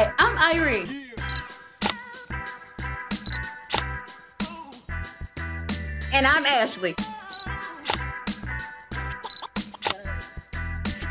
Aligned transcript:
Hi, 0.00 0.14
I'm 0.16 0.36
Irie. 0.38 0.88
And 6.14 6.26
I'm 6.26 6.46
Ashley. 6.46 6.94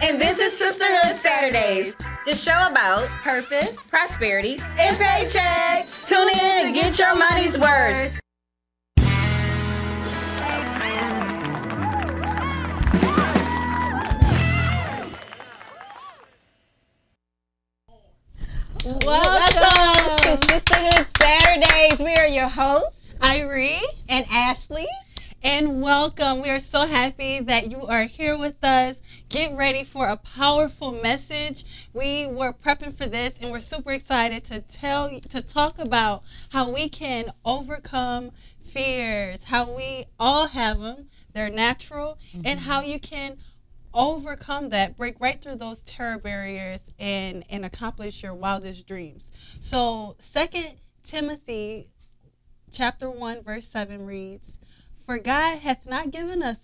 And 0.02 0.20
this 0.20 0.40
is 0.40 0.58
Sisterhood 0.58 1.18
Saturdays, 1.18 1.96
the 2.26 2.34
show 2.34 2.68
about 2.72 3.08
Purpose. 3.22 3.76
prosperity 3.92 4.60
and 4.80 4.98
paychecks. 4.98 6.08
Tune 6.10 6.30
in 6.30 6.66
and 6.66 6.74
get 6.74 6.98
your 6.98 7.16
money's 7.16 7.60
worth. 7.60 8.19
Your 22.40 22.48
hosts, 22.48 22.98
Irie. 23.20 23.82
and 24.08 24.26
Ashley. 24.32 24.88
And 25.44 25.82
welcome. 25.82 26.42
We 26.42 26.50
are 26.50 26.62
so 26.62 26.88
happy 26.88 27.42
that 27.42 27.70
you 27.70 27.86
are 27.86 28.06
here 28.06 28.38
with 28.38 28.64
us. 28.64 28.96
Get 29.28 29.58
ready 29.58 29.84
for 29.84 30.08
a 30.08 30.16
powerful 30.16 30.94
message. 30.94 31.66
We 31.92 32.28
were 32.28 32.54
prepping 32.54 32.98
for 32.98 33.08
this 33.08 33.34
and 33.42 33.52
we're 33.52 33.60
super 33.60 33.92
excited 33.92 34.46
to 34.46 34.62
tell 34.62 35.20
to 35.20 35.42
talk 35.42 35.80
about 35.80 36.24
how 36.52 36.72
we 36.72 36.88
can 36.88 37.34
overcome 37.44 38.32
fears, 38.72 39.42
how 39.44 39.76
we 39.76 40.06
all 40.18 40.48
have 40.48 40.80
them. 40.80 41.10
They're 41.34 41.50
natural 41.50 42.20
mm-hmm. 42.34 42.44
and 42.46 42.62
how 42.62 42.80
you 42.84 43.02
can 43.02 43.36
overcome 43.94 44.70
that, 44.70 44.96
break 44.96 45.20
right 45.20 45.42
through 45.42 45.58
those 45.58 45.80
terror 45.86 46.18
barriers 46.18 46.80
and 46.98 47.44
and 47.50 47.66
accomplish 47.66 48.24
your 48.24 48.34
wildest 48.34 48.88
dreams. 48.88 49.24
So, 49.60 50.16
second 50.32 50.76
Timothy 51.04 51.90
chapter 52.72 53.10
1 53.10 53.44
verse 53.44 53.68
7 53.68 54.06
reads, 54.06 54.44
"For 55.06 55.18
God 55.18 55.60
hath 55.60 55.86
not 55.88 56.12
given 56.12 56.44
us 56.44 56.58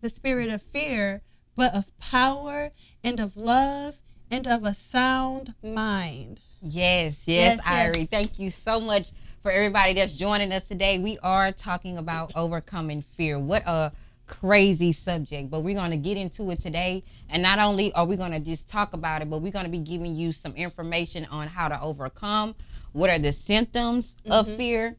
the 0.00 0.10
spirit 0.10 0.48
of 0.48 0.62
fear, 0.62 1.22
but 1.56 1.74
of 1.74 1.96
power 1.98 2.70
and 3.04 3.20
of 3.20 3.36
love 3.36 3.96
and 4.30 4.46
of 4.46 4.64
a 4.64 4.74
sound 4.74 5.54
mind." 5.62 6.40
Yes, 6.62 7.14
yes, 7.24 7.56
Yes, 7.56 7.60
yes. 7.64 7.96
Irie. 7.96 8.08
Thank 8.10 8.38
you 8.38 8.50
so 8.50 8.80
much 8.80 9.10
for 9.42 9.50
everybody 9.50 9.94
that's 9.94 10.12
joining 10.12 10.52
us 10.52 10.64
today. 10.64 10.98
We 10.98 11.18
are 11.22 11.52
talking 11.52 11.96
about 11.96 12.32
overcoming 12.36 13.02
fear. 13.02 13.38
What 13.38 13.62
a 13.66 13.92
crazy 14.26 14.92
subject, 14.92 15.50
but 15.50 15.60
we're 15.60 15.74
going 15.74 15.90
to 15.90 15.96
get 15.96 16.16
into 16.16 16.50
it 16.50 16.60
today. 16.62 17.02
And 17.28 17.42
not 17.42 17.58
only 17.58 17.92
are 17.94 18.04
we 18.04 18.16
going 18.16 18.30
to 18.32 18.38
just 18.38 18.68
talk 18.68 18.92
about 18.92 19.22
it, 19.22 19.30
but 19.30 19.38
we're 19.38 19.50
going 19.52 19.64
to 19.64 19.70
be 19.70 19.78
giving 19.78 20.14
you 20.14 20.32
some 20.32 20.54
information 20.54 21.24
on 21.26 21.48
how 21.48 21.68
to 21.68 21.80
overcome, 21.80 22.54
what 22.92 23.10
are 23.10 23.18
the 23.18 23.32
symptoms 23.32 24.06
of 24.26 24.46
Mhm. 24.46 24.56
fear, 24.56 24.96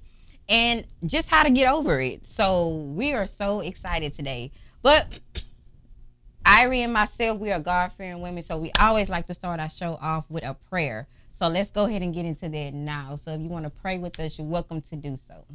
and 0.49 0.85
just 1.05 1.29
how 1.29 1.43
to 1.43 1.49
get 1.49 1.71
over 1.71 2.01
it. 2.01 2.27
So 2.27 2.69
we 2.69 3.13
are 3.13 3.27
so 3.27 3.61
excited 3.61 4.15
today. 4.15 4.51
But 4.81 5.07
Irie 6.45 6.79
and 6.79 6.93
myself, 6.93 7.39
we 7.39 7.51
are 7.51 7.59
God 7.59 7.91
fearing 7.97 8.21
women, 8.21 8.43
so 8.43 8.57
we 8.57 8.71
always 8.79 9.09
like 9.09 9.27
to 9.27 9.33
start 9.33 9.59
our 9.59 9.69
show 9.69 9.97
off 10.01 10.25
with 10.29 10.43
a 10.43 10.55
prayer. 10.69 11.07
So 11.37 11.47
let's 11.47 11.71
go 11.71 11.85
ahead 11.85 12.01
and 12.01 12.13
get 12.13 12.25
into 12.25 12.49
that 12.49 12.73
now. 12.73 13.15
So 13.15 13.31
if 13.31 13.41
you 13.41 13.47
want 13.47 13.65
to 13.65 13.71
pray 13.71 13.97
with 13.97 14.19
us, 14.19 14.37
you're 14.37 14.47
welcome 14.47 14.81
to 14.89 14.95
do 14.95 15.17
so. 15.27 15.45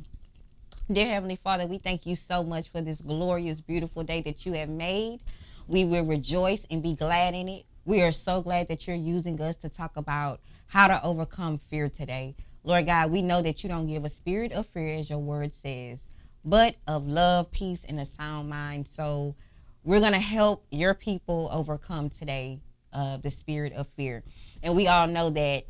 Dear 0.90 1.06
Heavenly 1.06 1.36
Father, 1.36 1.66
we 1.66 1.78
thank 1.78 2.06
you 2.06 2.14
so 2.14 2.44
much 2.44 2.70
for 2.70 2.80
this 2.80 3.00
glorious, 3.00 3.60
beautiful 3.60 4.04
day 4.04 4.22
that 4.22 4.46
you 4.46 4.52
have 4.52 4.68
made. 4.68 5.20
We 5.66 5.84
will 5.84 6.04
rejoice 6.04 6.60
and 6.70 6.82
be 6.82 6.94
glad 6.94 7.34
in 7.34 7.48
it. 7.48 7.66
We 7.84 8.02
are 8.02 8.12
so 8.12 8.40
glad 8.40 8.68
that 8.68 8.86
you're 8.86 8.96
using 8.96 9.40
us 9.40 9.56
to 9.56 9.68
talk 9.68 9.96
about 9.96 10.40
how 10.68 10.88
to 10.88 11.02
overcome 11.02 11.58
fear 11.58 11.88
today. 11.88 12.36
Lord 12.66 12.86
God, 12.86 13.12
we 13.12 13.22
know 13.22 13.42
that 13.42 13.62
you 13.62 13.68
don't 13.68 13.86
give 13.86 14.04
a 14.04 14.08
spirit 14.08 14.50
of 14.50 14.66
fear, 14.66 14.94
as 14.94 15.08
your 15.08 15.20
word 15.20 15.52
says, 15.62 16.00
but 16.44 16.74
of 16.88 17.06
love, 17.06 17.52
peace, 17.52 17.78
and 17.88 18.00
a 18.00 18.04
sound 18.04 18.50
mind. 18.50 18.88
So 18.88 19.36
we're 19.84 20.00
going 20.00 20.14
to 20.14 20.18
help 20.18 20.66
your 20.72 20.92
people 20.92 21.48
overcome 21.52 22.10
today 22.10 22.58
uh, 22.92 23.18
the 23.18 23.30
spirit 23.30 23.72
of 23.72 23.86
fear. 23.96 24.24
And 24.64 24.74
we 24.74 24.88
all 24.88 25.06
know 25.06 25.30
that 25.30 25.66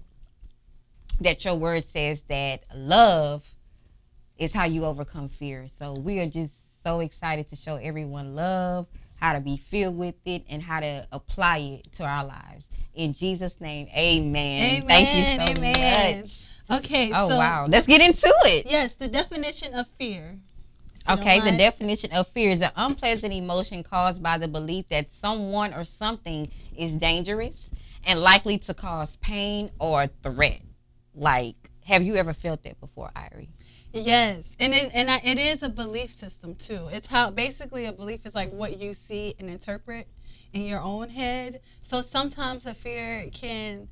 that 1.20 1.44
your 1.44 1.54
word 1.54 1.84
says 1.92 2.22
that 2.28 2.64
love 2.74 3.44
is 4.38 4.54
how 4.54 4.64
you 4.64 4.86
overcome 4.86 5.28
fear. 5.28 5.66
So 5.78 5.92
we 5.92 6.18
are 6.20 6.26
just 6.26 6.54
so 6.82 7.00
excited 7.00 7.48
to 7.50 7.56
show 7.56 7.76
everyone 7.76 8.34
love, 8.34 8.86
how 9.16 9.34
to 9.34 9.40
be 9.40 9.58
filled 9.58 9.98
with 9.98 10.14
it, 10.24 10.44
and 10.48 10.62
how 10.62 10.80
to 10.80 11.06
apply 11.12 11.58
it 11.58 11.92
to 11.94 12.04
our 12.04 12.24
lives. 12.24 12.64
In 12.94 13.12
Jesus' 13.12 13.60
name, 13.60 13.88
amen. 13.94 14.62
amen 14.62 14.88
Thank 14.88 15.14
you 15.14 15.24
so 15.24 15.60
amen. 15.60 16.20
much. 16.20 16.42
Okay, 16.70 17.12
Oh, 17.12 17.28
so 17.28 17.36
wow. 17.36 17.66
Let's 17.68 17.86
get 17.86 18.00
into 18.00 18.32
it. 18.44 18.66
yes, 18.66 18.92
the 18.98 19.08
definition 19.08 19.74
of 19.74 19.86
fear. 19.98 20.38
Okay, 21.08 21.38
the 21.38 21.56
definition 21.56 22.10
of 22.10 22.26
fear 22.28 22.50
is 22.50 22.60
an 22.60 22.72
unpleasant 22.74 23.32
emotion 23.32 23.84
caused 23.84 24.20
by 24.22 24.38
the 24.38 24.48
belief 24.48 24.88
that 24.88 25.12
someone 25.12 25.72
or 25.72 25.84
something 25.84 26.50
is 26.76 26.92
dangerous 26.94 27.70
and 28.04 28.20
likely 28.20 28.58
to 28.58 28.74
cause 28.74 29.14
pain 29.16 29.70
or 29.78 30.08
threat. 30.24 30.60
Like, 31.14 31.54
have 31.84 32.02
you 32.02 32.16
ever 32.16 32.34
felt 32.34 32.64
that 32.64 32.80
before, 32.80 33.10
Irie? 33.14 33.48
Yes, 33.92 34.42
and 34.58 34.74
it 34.74 34.90
and 34.92 35.08
I, 35.10 35.18
it 35.18 35.38
is 35.38 35.62
a 35.62 35.68
belief 35.68 36.18
system 36.18 36.56
too. 36.56 36.88
It's 36.90 37.06
how 37.06 37.30
basically 37.30 37.86
a 37.86 37.92
belief 37.92 38.26
is 38.26 38.34
like 38.34 38.52
what 38.52 38.78
you 38.78 38.94
see 39.08 39.34
and 39.38 39.48
interpret 39.48 40.08
in 40.52 40.62
your 40.62 40.80
own 40.80 41.10
head. 41.10 41.60
So 41.82 42.02
sometimes 42.02 42.66
a 42.66 42.74
fear 42.74 43.30
can 43.32 43.88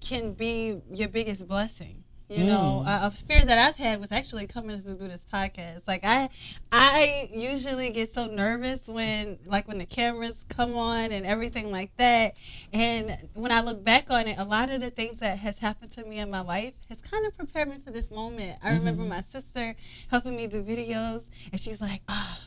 can 0.00 0.32
be 0.32 0.80
your 0.90 1.08
biggest 1.08 1.46
blessing. 1.46 2.03
You 2.28 2.44
know, 2.44 2.82
Mm. 2.86 3.02
a, 3.02 3.06
a 3.06 3.10
fear 3.10 3.44
that 3.44 3.58
I've 3.58 3.76
had 3.76 4.00
was 4.00 4.10
actually 4.10 4.46
coming 4.46 4.82
to 4.82 4.94
do 4.94 5.08
this 5.08 5.22
podcast. 5.32 5.82
Like 5.86 6.04
I, 6.04 6.30
I 6.72 7.28
usually 7.32 7.90
get 7.90 8.14
so 8.14 8.26
nervous 8.26 8.80
when 8.86 9.38
like 9.46 9.68
when 9.68 9.76
the 9.78 9.84
cameras 9.86 10.34
come 10.48 10.74
on 10.74 11.12
and 11.12 11.26
everything 11.26 11.70
like 11.70 11.90
that. 11.98 12.34
And 12.72 13.16
when 13.34 13.52
I 13.52 13.60
look 13.60 13.84
back 13.84 14.10
on 14.10 14.26
it, 14.26 14.38
a 14.38 14.44
lot 14.44 14.70
of 14.70 14.80
the 14.80 14.90
things 14.90 15.20
that 15.20 15.38
has 15.38 15.58
happened 15.58 15.92
to 15.92 16.04
me 16.04 16.18
in 16.18 16.30
my 16.30 16.40
life 16.40 16.72
has 16.88 16.98
kind 17.00 17.26
of 17.26 17.36
prepared 17.36 17.68
me 17.68 17.76
for 17.84 17.90
this 17.90 18.10
moment. 18.10 18.58
I 18.62 18.70
remember 18.72 19.02
Mhm. 19.04 19.08
my 19.08 19.24
sister 19.30 19.76
helping 20.08 20.34
me 20.34 20.46
do 20.46 20.62
videos, 20.64 21.22
and 21.52 21.60
she's 21.60 21.80
like, 21.80 22.00
"Ah, 22.08 22.40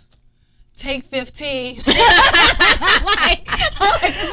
take 0.77 1.05
15. 1.09 1.83
I'm 1.85 3.05
like, 3.05 3.47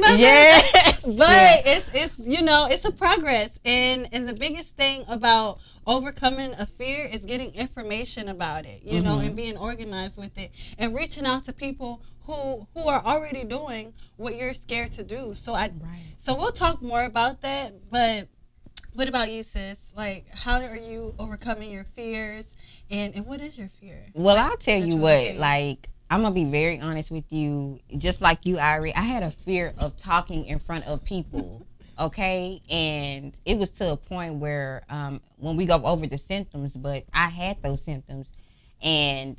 like, 0.01 0.19
Yes. 0.19 1.01
but 1.05 1.67
it's 1.67 1.87
it's 1.93 2.15
you 2.19 2.43
know 2.43 2.67
it's 2.67 2.85
a 2.85 2.91
progress 2.91 3.51
and 3.65 4.09
and 4.13 4.29
the 4.29 4.33
biggest 4.33 4.71
thing 4.77 5.05
about 5.09 5.59
overcoming 5.87 6.53
a 6.55 6.67
fear 6.67 7.05
is 7.05 7.25
getting 7.25 7.55
information 7.55 8.29
about 8.29 8.65
it 8.67 8.83
you 8.85 9.01
know 9.01 9.17
Mhm. 9.19 9.27
and 9.27 9.37
being 9.37 9.57
organized 9.57 10.17
with 10.17 10.37
it 10.39 10.51
and 10.79 10.95
reaching 10.95 11.27
out 11.27 11.45
to 11.47 11.53
people 11.53 12.01
who 12.27 12.67
who 12.75 12.89
are 12.89 13.05
already 13.05 13.45
doing 13.45 13.93
what 14.17 14.37
you're 14.37 14.55
scared 14.55 14.93
to 14.95 15.03
do 15.05 15.35
so 15.35 15.53
i 15.55 15.65
Right. 15.69 16.15
so 16.25 16.35
we'll 16.37 16.53
talk 16.53 16.81
more 16.83 17.05
about 17.05 17.43
that 17.43 17.91
but 17.91 18.29
what 18.95 19.09
about 19.09 19.31
you 19.31 19.45
sis 19.53 19.77
like 19.97 20.27
how 20.31 20.61
are 20.61 20.77
you 20.77 21.15
overcoming 21.19 21.71
your 21.71 21.85
fears 21.97 22.45
and 22.91 23.15
and 23.15 23.27
what 23.27 23.41
is 23.41 23.59
your 23.59 23.71
fear 23.81 24.07
Well, 24.15 24.37
I'll 24.39 24.57
tell 24.57 24.81
That 24.81 24.87
you 24.87 24.97
what, 24.97 25.37
like, 25.37 25.89
I'm 26.15 26.21
going 26.21 26.33
to 26.33 26.41
be 26.45 26.49
very 26.49 26.79
honest 26.79 27.11
with 27.11 27.25
you. 27.31 27.81
Just 27.99 28.21
like 28.21 28.47
you, 28.47 28.55
Irie, 28.55 28.93
I 28.95 29.03
had 29.03 29.25
a 29.25 29.33
fear 29.45 29.75
of 29.79 29.99
talking 29.99 30.45
in 30.47 30.61
front 30.61 30.87
of 30.87 31.05
people. 31.05 31.67
Okay. 31.99 32.63
And 32.71 33.33
it 33.45 33.59
was 33.59 33.71
to 33.71 33.91
a 33.91 33.97
point 33.97 34.37
where, 34.37 34.85
um, 34.89 35.21
when 35.39 35.57
we 35.57 35.67
go 35.67 35.85
over 35.85 36.07
the 36.07 36.19
symptoms, 36.19 36.71
but 36.71 37.03
I 37.13 37.27
had 37.31 37.61
those 37.63 37.83
symptoms 37.83 38.29
and, 38.81 39.37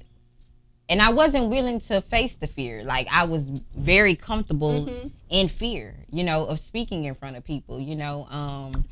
and 0.90 1.02
I 1.02 1.12
wasn't 1.14 1.50
willing 1.50 1.80
to 1.80 2.02
face 2.02 2.36
the 2.36 2.48
fear. 2.48 2.84
Like, 2.84 3.08
I 3.10 3.24
was 3.24 3.44
very 3.74 4.18
comfortable 4.18 4.86
Mhm. 4.86 5.12
in 5.30 5.48
fear, 5.48 5.96
you 6.12 6.26
know, 6.26 6.44
of 6.46 6.60
speaking 6.60 7.06
in 7.06 7.16
front 7.16 7.38
of 7.38 7.46
people, 7.46 7.80
you 7.80 7.96
know. 7.96 8.26
Um, 8.26 8.84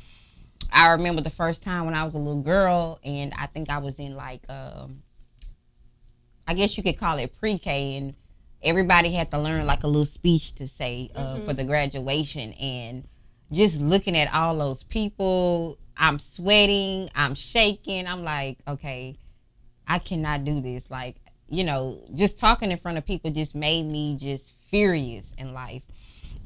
I 0.72 0.90
remember 0.92 1.20
the 1.20 1.28
first 1.28 1.62
time 1.62 1.84
when 1.84 1.94
I 1.94 2.04
was 2.04 2.14
a 2.14 2.18
little 2.18 2.40
girl, 2.40 2.98
and 3.04 3.34
I 3.36 3.44
think 3.46 3.68
I 3.68 3.76
was 3.76 3.98
in 3.98 4.16
like, 4.16 4.40
um, 4.48 5.02
I 6.46 6.54
guess 6.54 6.76
you 6.76 6.82
could 6.82 6.98
call 6.98 7.18
it 7.18 7.36
pre-K, 7.38 7.96
and 7.96 8.14
everybody 8.62 9.12
had 9.12 9.30
to 9.30 9.38
learn 9.38 9.66
like 9.66 9.82
a 9.82 9.86
little 9.86 10.04
speech 10.06 10.54
to 10.56 10.68
say 10.68 11.10
uh, 11.14 11.36
Mhm. 11.36 11.44
for 11.44 11.54
the 11.54 11.64
graduation, 11.64 12.52
and 12.54 13.06
just 13.52 13.80
looking 13.80 14.16
at 14.16 14.32
all 14.32 14.56
those 14.58 14.82
people, 14.84 15.78
I'm 15.96 16.18
sweating, 16.18 17.10
I'm 17.14 17.34
shaking, 17.34 18.06
I'm 18.06 18.24
like, 18.24 18.58
okay, 18.66 19.16
I 19.86 19.98
cannot 19.98 20.44
do 20.44 20.60
this. 20.60 20.82
Like, 20.90 21.16
you 21.48 21.62
know, 21.62 22.00
just 22.14 22.38
talking 22.38 22.72
in 22.72 22.78
front 22.78 22.98
of 22.98 23.04
people 23.06 23.30
just 23.30 23.54
made 23.54 23.84
me 23.84 24.16
just 24.16 24.44
furious 24.70 25.26
in 25.38 25.52
life. 25.52 25.82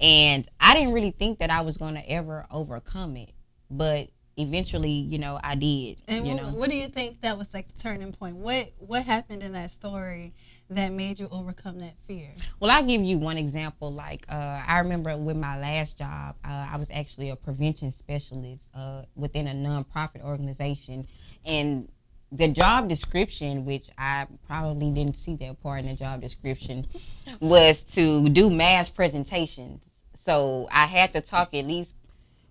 And 0.00 0.48
I 0.60 0.74
didn't 0.74 0.92
really 0.92 1.12
think 1.12 1.38
that 1.38 1.50
I 1.50 1.62
was 1.62 1.76
going 1.76 1.94
to 1.94 2.08
ever 2.10 2.46
overcome 2.50 3.16
it. 3.16 3.30
But 3.70 4.08
eventually, 4.38 4.90
you 4.90 5.18
know, 5.18 5.38
I 5.42 5.56
did. 5.56 5.98
And 6.06 6.26
you 6.26 6.34
what, 6.34 6.42
know, 6.42 6.48
what 6.50 6.70
do 6.70 6.76
you 6.76 6.88
think 6.88 7.20
that 7.22 7.36
was 7.36 7.48
like 7.52 7.72
the 7.74 7.82
turning 7.82 8.12
point? 8.12 8.36
What 8.36 8.72
what 8.78 9.02
happened 9.02 9.42
in 9.42 9.52
that 9.52 9.72
story 9.72 10.32
that 10.70 10.92
made 10.92 11.18
you 11.18 11.28
overcome 11.30 11.78
that 11.80 11.94
fear? 12.06 12.30
well, 12.60 12.70
I'll 12.70 12.84
give 12.84 13.02
you 13.02 13.18
one 13.18 13.36
example. 13.36 13.92
Like, 13.92 14.24
uh, 14.28 14.62
I 14.66 14.78
remember 14.78 15.16
with 15.16 15.36
my 15.36 15.58
last 15.58 15.98
job, 15.98 16.36
uh, 16.44 16.66
I 16.70 16.76
was 16.76 16.88
actually 16.90 17.30
a 17.30 17.36
prevention 17.36 17.92
specialist 17.92 18.62
uh, 18.74 19.02
within 19.16 19.48
a 19.48 19.54
nonprofit 19.54 20.22
organization, 20.22 21.06
and 21.44 21.88
the 22.30 22.48
job 22.48 22.88
description, 22.88 23.64
which 23.64 23.88
I 23.96 24.26
probably 24.46 24.90
didn't 24.90 25.16
see 25.16 25.34
that 25.36 25.60
part 25.62 25.80
in 25.80 25.86
the 25.86 25.94
job 25.94 26.20
description, 26.20 26.86
was 27.40 27.80
to 27.94 28.28
do 28.28 28.50
mass 28.50 28.88
presentations. 28.88 29.80
So 30.24 30.68
I 30.70 30.86
had 30.86 31.14
to 31.14 31.22
talk 31.22 31.54
at 31.54 31.66
least 31.66 31.90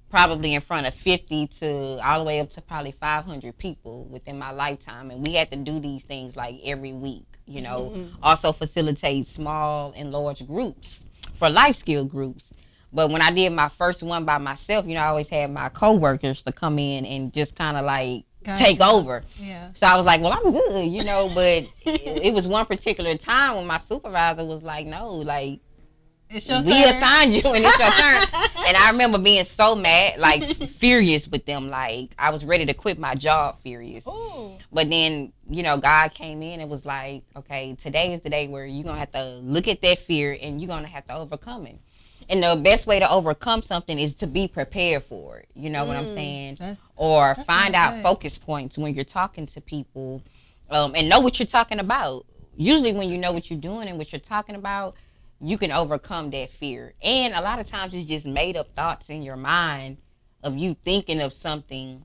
probably 0.10 0.54
in 0.54 0.62
front 0.62 0.88
of 0.88 0.94
50 0.96 1.48
to 1.60 2.00
all 2.04 2.20
the 2.20 2.24
way 2.26 2.40
up 2.40 2.52
to 2.54 2.62
probably 2.62 2.92
500 2.92 3.58
people 3.58 4.06
within 4.06 4.40
my 4.40 4.52
lifetime. 4.52 5.12
And 5.12 5.26
we 5.26 5.34
had 5.34 5.52
to 5.52 5.58
do 5.58 5.80
these 5.80 6.04
things 6.04 6.36
like 6.36 6.56
every 6.64 6.94
week, 6.94 7.26
you 7.46 7.62
know, 7.62 7.92
Mhm. 7.96 8.12
also 8.24 8.54
facilitate 8.54 9.28
small 9.34 9.94
and 9.96 10.12
large 10.12 10.46
groups 10.48 11.04
for 11.38 11.50
life 11.50 11.78
skill 11.78 12.06
groups. 12.06 12.46
But 12.94 13.10
when 13.12 13.22
I 13.22 13.32
did 13.32 13.52
my 13.52 13.68
first 13.70 14.02
one 14.02 14.24
by 14.24 14.38
myself, 14.38 14.86
you 14.88 14.94
know, 14.96 15.02
I 15.02 15.08
always 15.08 15.28
had 15.28 15.52
my 15.52 15.68
coworkers 15.70 16.42
to 16.44 16.52
come 16.54 16.80
in 16.80 17.06
and 17.06 17.34
just 17.34 17.54
kind 17.56 17.76
of 17.76 17.84
like 17.86 18.24
take 18.58 18.80
over. 18.80 19.24
Yeah. 19.38 19.72
So 19.74 19.88
I 19.88 19.98
was 19.98 20.06
like, 20.06 20.22
well, 20.22 20.32
I'm 20.32 20.54
good, 20.54 20.86
you 20.90 21.04
know, 21.04 21.28
but 21.28 21.46
it, 21.46 21.70
it 21.86 22.34
was 22.34 22.48
one 22.48 22.66
particular 22.66 23.18
time 23.18 23.58
when 23.58 23.68
my 23.68 23.78
supervisor 23.78 24.46
was 24.46 24.64
like, 24.64 24.88
no, 24.88 25.16
like, 25.16 25.60
It's 26.30 26.48
your 26.48 26.62
we 26.62 26.72
turn. 26.72 26.84
assigned 26.96 27.34
you 27.34 27.42
and 27.44 27.66
it's 27.66 27.80
your 27.80 27.90
turn. 27.92 28.24
and 28.68 28.78
I 28.78 28.90
remember 28.92 29.18
being 29.18 29.46
so 29.46 29.76
mad, 29.76 30.20
like 30.20 30.72
furious 30.80 31.28
with 31.28 31.46
them. 31.46 31.70
Like 31.70 32.10
I 32.20 32.32
was 32.32 32.44
ready 32.44 32.66
to 32.66 32.74
quit 32.74 33.00
my 33.00 33.16
job, 33.16 33.58
furious. 33.64 34.06
Ooh. 34.08 34.52
But 34.72 34.90
then, 34.90 35.32
you 35.50 35.64
know, 35.64 35.78
God 35.78 36.10
came 36.14 36.44
in 36.44 36.60
and 36.60 36.70
was 36.70 36.84
like, 36.86 37.24
okay, 37.36 37.78
today 37.82 38.14
is 38.14 38.22
the 38.22 38.30
day 38.30 38.48
where 38.48 38.66
you're 38.66 38.84
gonna 38.84 39.00
have 39.00 39.12
to 39.14 39.36
look 39.42 39.68
at 39.68 39.82
that 39.82 40.02
fear 40.04 40.38
and 40.42 40.60
you're 40.62 40.68
gonna 40.68 40.88
have 40.88 41.08
to 41.08 41.14
overcome 41.16 41.66
it. 41.68 41.80
And 42.30 42.44
the 42.44 42.58
best 42.58 42.86
way 42.86 43.00
to 43.00 43.10
overcome 43.10 43.62
something 43.62 43.98
is 43.98 44.14
to 44.16 44.28
be 44.28 44.50
prepared 44.50 45.06
for 45.06 45.38
it. 45.38 45.48
You 45.56 45.70
know 45.70 45.86
what 45.86 45.96
I'm 45.96 46.08
Mm, 46.08 46.14
saying? 46.14 46.56
that's- 46.60 46.78
Or 46.98 47.34
That's 47.38 47.46
find 47.48 47.74
out 47.74 47.94
good. 47.96 48.04
focus 48.04 48.38
points 48.38 48.78
when 48.78 48.94
you're 48.94 49.06
talking 49.06 49.48
to 49.48 49.62
people, 49.62 50.22
um, 50.70 50.94
and 50.94 51.08
know 51.08 51.22
what 51.22 51.40
you're 51.40 51.48
talking 51.48 51.80
about. 51.80 52.26
Usually, 52.58 52.92
when 52.92 53.08
you 53.08 53.18
know 53.18 53.32
what 53.32 53.50
you're 53.50 53.60
doing 53.60 53.88
and 53.88 53.98
what 53.98 54.12
you're 54.12 54.20
talking 54.20 54.56
about, 54.56 54.96
you 55.40 55.58
can 55.58 55.72
overcome 55.72 56.32
that 56.32 56.52
fear. 56.54 56.94
And 57.02 57.34
a 57.34 57.42
lot 57.42 57.60
of 57.60 57.68
times, 57.70 57.94
it's 57.94 58.06
just 58.06 58.26
made 58.26 58.58
up 58.58 58.74
thoughts 58.76 59.06
in 59.10 59.22
your 59.22 59.36
mind 59.36 59.98
of 60.44 60.58
you 60.58 60.76
thinking 60.86 61.22
of 61.22 61.34
something, 61.34 62.04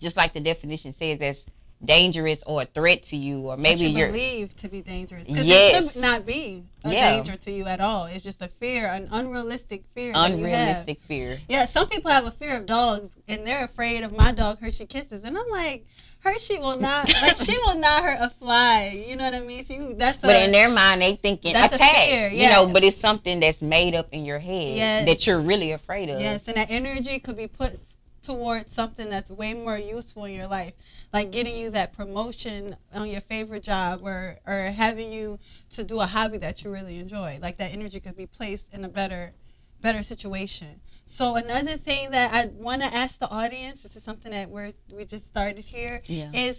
just 0.00 0.16
like 0.16 0.32
the 0.32 0.40
definition 0.40 0.94
says, 0.98 1.18
that's 1.18 1.40
dangerous 1.84 2.42
or 2.46 2.62
a 2.62 2.64
threat 2.64 3.02
to 3.04 3.16
you, 3.16 3.40
or 3.48 3.56
maybe 3.56 3.86
you 3.86 3.98
you're 3.98 4.08
believe 4.08 4.56
to 4.58 4.68
be 4.68 4.80
dangerous. 4.82 5.24
'Cause 5.26 5.38
it 5.38 5.46
Yes. 5.46 5.92
could 5.92 6.00
not 6.00 6.24
be 6.24 6.62
a 6.84 6.92
Yeah. 6.92 7.10
danger 7.16 7.36
to 7.36 7.50
you 7.50 7.66
at 7.66 7.80
all. 7.80 8.06
It's 8.06 8.24
just 8.24 8.40
a 8.40 8.48
fear, 8.48 8.86
an 8.86 9.08
unrealistic 9.10 9.82
fear. 9.94 10.12
that 10.12 10.30
you 10.30 10.36
have. 10.36 10.44
unrealistic 10.44 11.00
fear. 11.08 11.40
Yeah, 11.48 11.66
some 11.66 11.88
people 11.88 12.10
have 12.10 12.24
a 12.24 12.30
fear 12.32 12.56
of 12.56 12.66
dogs, 12.66 13.10
and 13.28 13.46
they're 13.46 13.64
afraid 13.64 14.04
of 14.04 14.12
my 14.16 14.32
dog 14.32 14.60
Hershey 14.60 14.86
kisses, 14.86 15.22
and 15.24 15.36
I'm 15.36 15.48
like, 15.50 15.84
Hershey 16.20 16.56
will 16.58 16.78
not 16.78 17.08
like 17.22 17.36
she 17.38 17.58
will 17.58 17.74
not 17.74 18.04
hurt 18.04 18.18
a 18.20 18.30
fly. 18.30 19.04
You 19.08 19.16
know 19.16 19.24
what 19.24 19.34
I 19.34 19.40
mean? 19.40 19.66
So 19.66 19.74
you, 19.74 19.94
that's 19.98 20.18
a, 20.22 20.26
But 20.28 20.36
in 20.42 20.52
their 20.52 20.68
mind, 20.68 21.02
they 21.02 21.16
thinking 21.16 21.52
That's 21.54 21.72
a 21.72 21.76
attack. 21.76 21.96
fear, 22.08 22.28
You 22.28 22.48
know, 22.48 22.66
but 22.66 22.84
it's 22.84 23.00
something 23.00 23.40
that's 23.40 23.60
made 23.60 23.96
up 23.96 24.06
in 24.12 24.24
your 24.24 24.38
head 24.38 24.76
Yes. 24.76 25.06
that 25.08 25.26
you're 25.26 25.40
really 25.40 25.72
afraid 25.72 26.08
of. 26.10 26.20
yes, 26.20 26.40
and 26.46 26.56
that 26.56 26.70
energy 26.70 27.18
could 27.18 27.36
be 27.36 27.48
put 27.48 27.80
towards 28.22 28.74
something 28.74 29.10
that's 29.10 29.30
way 29.30 29.54
more 29.54 29.76
useful 29.78 30.24
in 30.24 30.34
your 30.34 30.46
life, 30.46 30.74
like 31.12 31.30
getting 31.30 31.56
you 31.56 31.70
that 31.70 31.92
promotion 31.92 32.76
on 32.92 33.08
your 33.08 33.20
favorite 33.22 33.62
job, 33.62 34.00
or 34.02 34.38
or 34.46 34.70
having 34.70 35.12
you 35.12 35.38
to 35.72 35.84
do 35.84 36.00
a 36.00 36.06
hobby 36.06 36.38
that 36.38 36.62
you 36.62 36.70
really 36.70 36.98
enjoy. 36.98 37.38
Like 37.40 37.58
that 37.58 37.72
energy 37.72 38.00
could 38.00 38.16
be 38.16 38.26
placed 38.26 38.64
in 38.72 38.84
a 38.84 38.88
better 38.88 39.32
better 39.80 40.02
situation. 40.02 40.80
So 41.06 41.34
another 41.34 41.76
thing 41.76 42.12
that 42.12 42.32
I 42.32 42.46
want 42.46 42.82
to 42.82 42.94
ask 42.94 43.18
the 43.18 43.28
audience, 43.28 43.82
this 43.82 43.96
is 43.96 44.04
something 44.04 44.30
that 44.30 44.48
we're 44.48 44.72
we 44.90 45.04
just 45.04 45.26
started 45.26 45.64
here, 45.64 46.00
Yeah. 46.06 46.30
is 46.32 46.56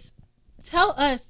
tell 0.64 0.94
us 0.96 1.20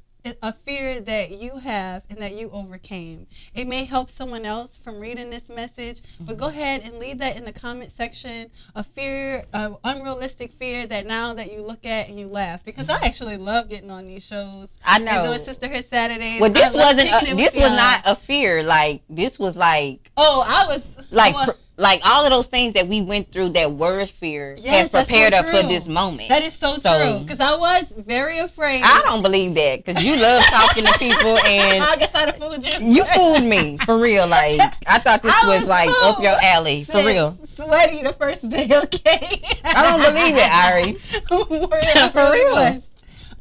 a 0.43 0.55
fear 0.65 1.01
that 1.01 1.31
you 1.31 1.59
have 1.59 2.03
and 2.09 2.21
that 2.21 2.35
you 2.35 2.51
overcame. 2.53 3.27
It 3.55 3.67
may 3.67 3.85
help 3.85 4.11
someone 4.11 4.45
else 4.45 4.79
from 4.83 5.01
reading 5.01 5.31
this 5.31 5.49
message, 5.49 6.03
but 6.21 6.39
go 6.39 6.47
mm-hmm. 6.47 6.59
ahead 6.59 6.81
and 6.83 6.99
leave 6.99 7.19
that 7.19 7.37
in 7.37 7.45
the 7.45 7.53
comment 7.53 7.93
section. 7.97 8.51
A 8.75 8.83
fear, 8.83 9.45
a 9.53 9.75
unrealistic 9.85 10.53
fear 10.59 10.87
that 10.87 11.07
now 11.07 11.35
that 11.35 11.53
you 11.53 11.61
look 11.63 11.85
at 11.85 12.09
and 12.09 12.19
you 12.19 12.27
laugh 12.27 12.65
because 12.65 12.89
I 12.89 12.95
mm-hmm. 12.95 13.05
actually 13.05 13.37
love 13.37 13.69
getting 13.69 13.91
on 13.91 14.07
these 14.07 14.23
shows 14.23 14.69
I 14.85 14.97
and 14.97 15.05
know. 15.05 15.25
doing 15.25 15.45
Sisterhood 15.45 15.87
Saturdays. 15.91 16.41
Well, 16.41 16.51
this 16.51 16.73
wasn't. 16.75 17.11
A, 17.11 17.35
this 17.35 17.55
was 17.55 17.63
y'all. 17.63 17.77
not 17.77 18.03
a 18.05 18.17
fear. 18.17 18.63
Like 18.63 19.03
this 19.09 19.39
was 19.39 19.57
like 19.57 20.11
Oh, 20.17 20.43
I 20.47 20.67
was 20.67 20.83
like 21.11 21.35
I 21.35 21.47
was- 21.47 21.57
like 21.77 22.01
all 22.05 22.25
of 22.25 22.31
those 22.31 22.47
things 22.47 22.75
that 22.75 22.87
we 22.89 23.01
went 23.03 23.33
through. 23.33 23.51
That 23.51 23.73
word 23.73 24.09
fear 24.11 24.55
Yes, 24.59 24.65
has 24.77 24.91
that's 24.91 25.09
so 25.09 25.13
prepared 25.13 25.35
us 25.35 25.45
for 25.45 25.67
this 25.67 25.87
moment. 25.87 26.29
that 26.29 26.43
is 26.43 26.55
so, 26.55 26.77
So- 26.79 26.99
true 26.99 27.25
because 27.25 27.41
I 27.41 27.57
was 27.57 27.85
very 27.97 28.39
afraid. 28.39 28.83
I 28.85 29.01
don't 29.05 29.23
believe 29.23 29.55
that 29.55 29.85
because 29.85 30.03
you 30.03 30.17
love 30.17 30.43
talking 30.45 30.85
to 30.85 30.99
people 30.99 31.39
and 31.47 31.83
I 31.83 31.97
guess 31.97 32.11
I'd 32.15 32.29
have 32.29 32.39
fooled 32.39 32.65
you. 32.65 32.93
you 32.95 33.05
fooled 33.07 33.43
me 33.45 33.79
for 33.85 33.99
real. 33.99 34.27
Like 34.27 34.61
I 34.87 34.99
thought 35.01 35.23
this 35.23 35.35
I 35.43 35.49
was, 35.49 35.61
was 35.61 35.69
like 35.69 35.89
up 36.03 36.21
your 36.23 36.37
alley 36.43 36.85
for 36.85 37.05
real. 37.05 37.39
Sweaty 37.57 38.03
the 38.03 38.13
first 38.13 38.49
day, 38.49 38.65
okay? 38.73 39.43
I 39.65 39.83
don't 39.83 40.15
believe 40.15 40.37
it, 40.37 40.51
Ari. 40.51 42.11
For 42.13 42.33
real. 42.33 42.83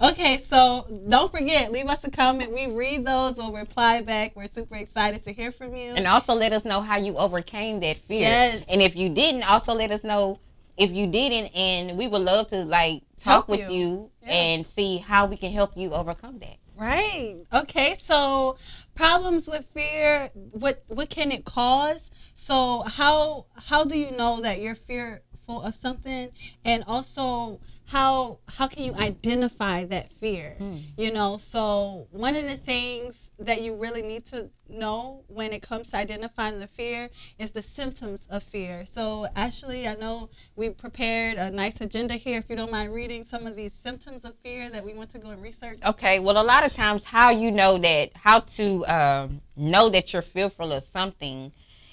Okay, 0.01 0.43
so 0.49 0.87
don't 1.07 1.31
forget, 1.31 1.71
leave 1.71 1.87
us 1.87 1.99
a 2.03 2.11
comment. 2.11 2.51
We 2.51 2.67
read 2.67 3.05
those, 3.05 3.35
we'll 3.35 3.53
reply 3.53 4.01
back. 4.01 4.35
We're 4.35 4.49
super 4.53 4.75
excited 4.75 5.23
to 5.25 5.33
hear 5.33 5.51
from 5.51 5.75
you. 5.75 5.91
And 5.93 6.07
also 6.07 6.33
let 6.33 6.51
us 6.51 6.65
know 6.65 6.81
how 6.81 6.97
you 6.97 7.17
overcame 7.17 7.79
that 7.81 7.97
fear. 8.07 8.21
Yes. 8.21 8.63
And 8.67 8.81
if 8.81 8.95
you 8.95 9.09
didn't, 9.09 9.43
also 9.43 9.73
let 9.73 9.91
us 9.91 10.03
know 10.03 10.39
if 10.77 10.91
you 10.91 11.07
didn't, 11.07 11.47
and 11.55 11.97
we 11.97 12.07
would 12.07 12.21
love 12.21 12.49
to 12.49 12.63
like 12.65 13.03
talk 13.19 13.47
Help 13.47 13.49
with 13.49 13.59
you. 13.61 13.67
you, 13.69 14.09
Yeah. 14.23 14.29
and 14.33 14.67
see 14.75 14.97
how 14.97 15.27
we 15.27 15.37
can 15.37 15.51
help 15.53 15.77
you 15.77 15.93
overcome 15.93 16.39
that. 16.39 16.57
Right. 16.75 17.37
Okay, 17.53 17.97
so 18.07 18.57
problems 18.95 19.47
with 19.47 19.65
fear, 19.73 20.31
what 20.51 20.83
what 20.87 21.09
can 21.11 21.31
it 21.31 21.45
cause? 21.45 21.99
So 22.35 22.81
how 22.81 23.45
how 23.55 23.83
do 23.85 23.97
you 23.97 24.09
know 24.11 24.41
that 24.41 24.59
you're 24.59 24.75
fearful 24.75 25.61
of 25.61 25.75
something? 25.75 26.29
And 26.65 26.83
also 26.87 27.59
how 27.93 28.39
how 28.47 28.67
can 28.67 28.83
you 28.83 28.95
identify 28.95 29.85
that 29.85 30.11
fear? 30.19 30.55
Hmm. 30.57 30.77
You 30.97 31.13
know, 31.13 31.39
so 31.51 32.07
one 32.09 32.35
of 32.35 32.45
the 32.45 32.57
things 32.57 33.13
that 33.37 33.61
you 33.61 33.75
really 33.75 34.01
need 34.01 34.25
to 34.27 34.49
know 34.67 35.23
when 35.27 35.53
it 35.53 35.61
comes 35.61 35.89
to 35.91 35.97
identifying 35.97 36.59
the 36.59 36.65
fear 36.65 37.09
is 37.37 37.51
the 37.51 37.61
symptoms 37.61 38.21
of 38.31 38.41
fear. 38.41 38.85
So, 38.95 39.27
Ashley, 39.35 39.87
I 39.87 39.93
know 39.93 40.29
we 40.55 40.71
prepared 40.71 41.37
a 41.37 41.51
nice 41.51 41.75
agenda 41.81 42.15
here. 42.15 42.39
If 42.39 42.49
you 42.49 42.55
don't 42.55 42.71
mind 42.71 42.91
reading 42.93 43.25
some 43.29 43.45
of 43.45 43.55
these 43.55 43.73
symptoms 43.83 44.25
of 44.25 44.33
fear 44.41 44.71
that 44.71 44.83
we 44.83 44.95
want 44.95 45.11
to 45.13 45.19
go 45.19 45.29
and 45.29 45.41
research. 45.41 45.77
Okay. 45.85 46.19
Well, 46.19 46.41
a 46.41 46.47
lot 46.53 46.65
of 46.65 46.73
times, 46.73 47.03
how 47.03 47.29
you 47.29 47.51
know 47.51 47.77
that, 47.77 48.09
how 48.15 48.39
to 48.57 48.85
um, 48.87 49.41
know 49.55 49.89
that 49.89 50.13
you're 50.13 50.23
fearful 50.23 50.71
of 50.71 50.83
something, 50.91 51.51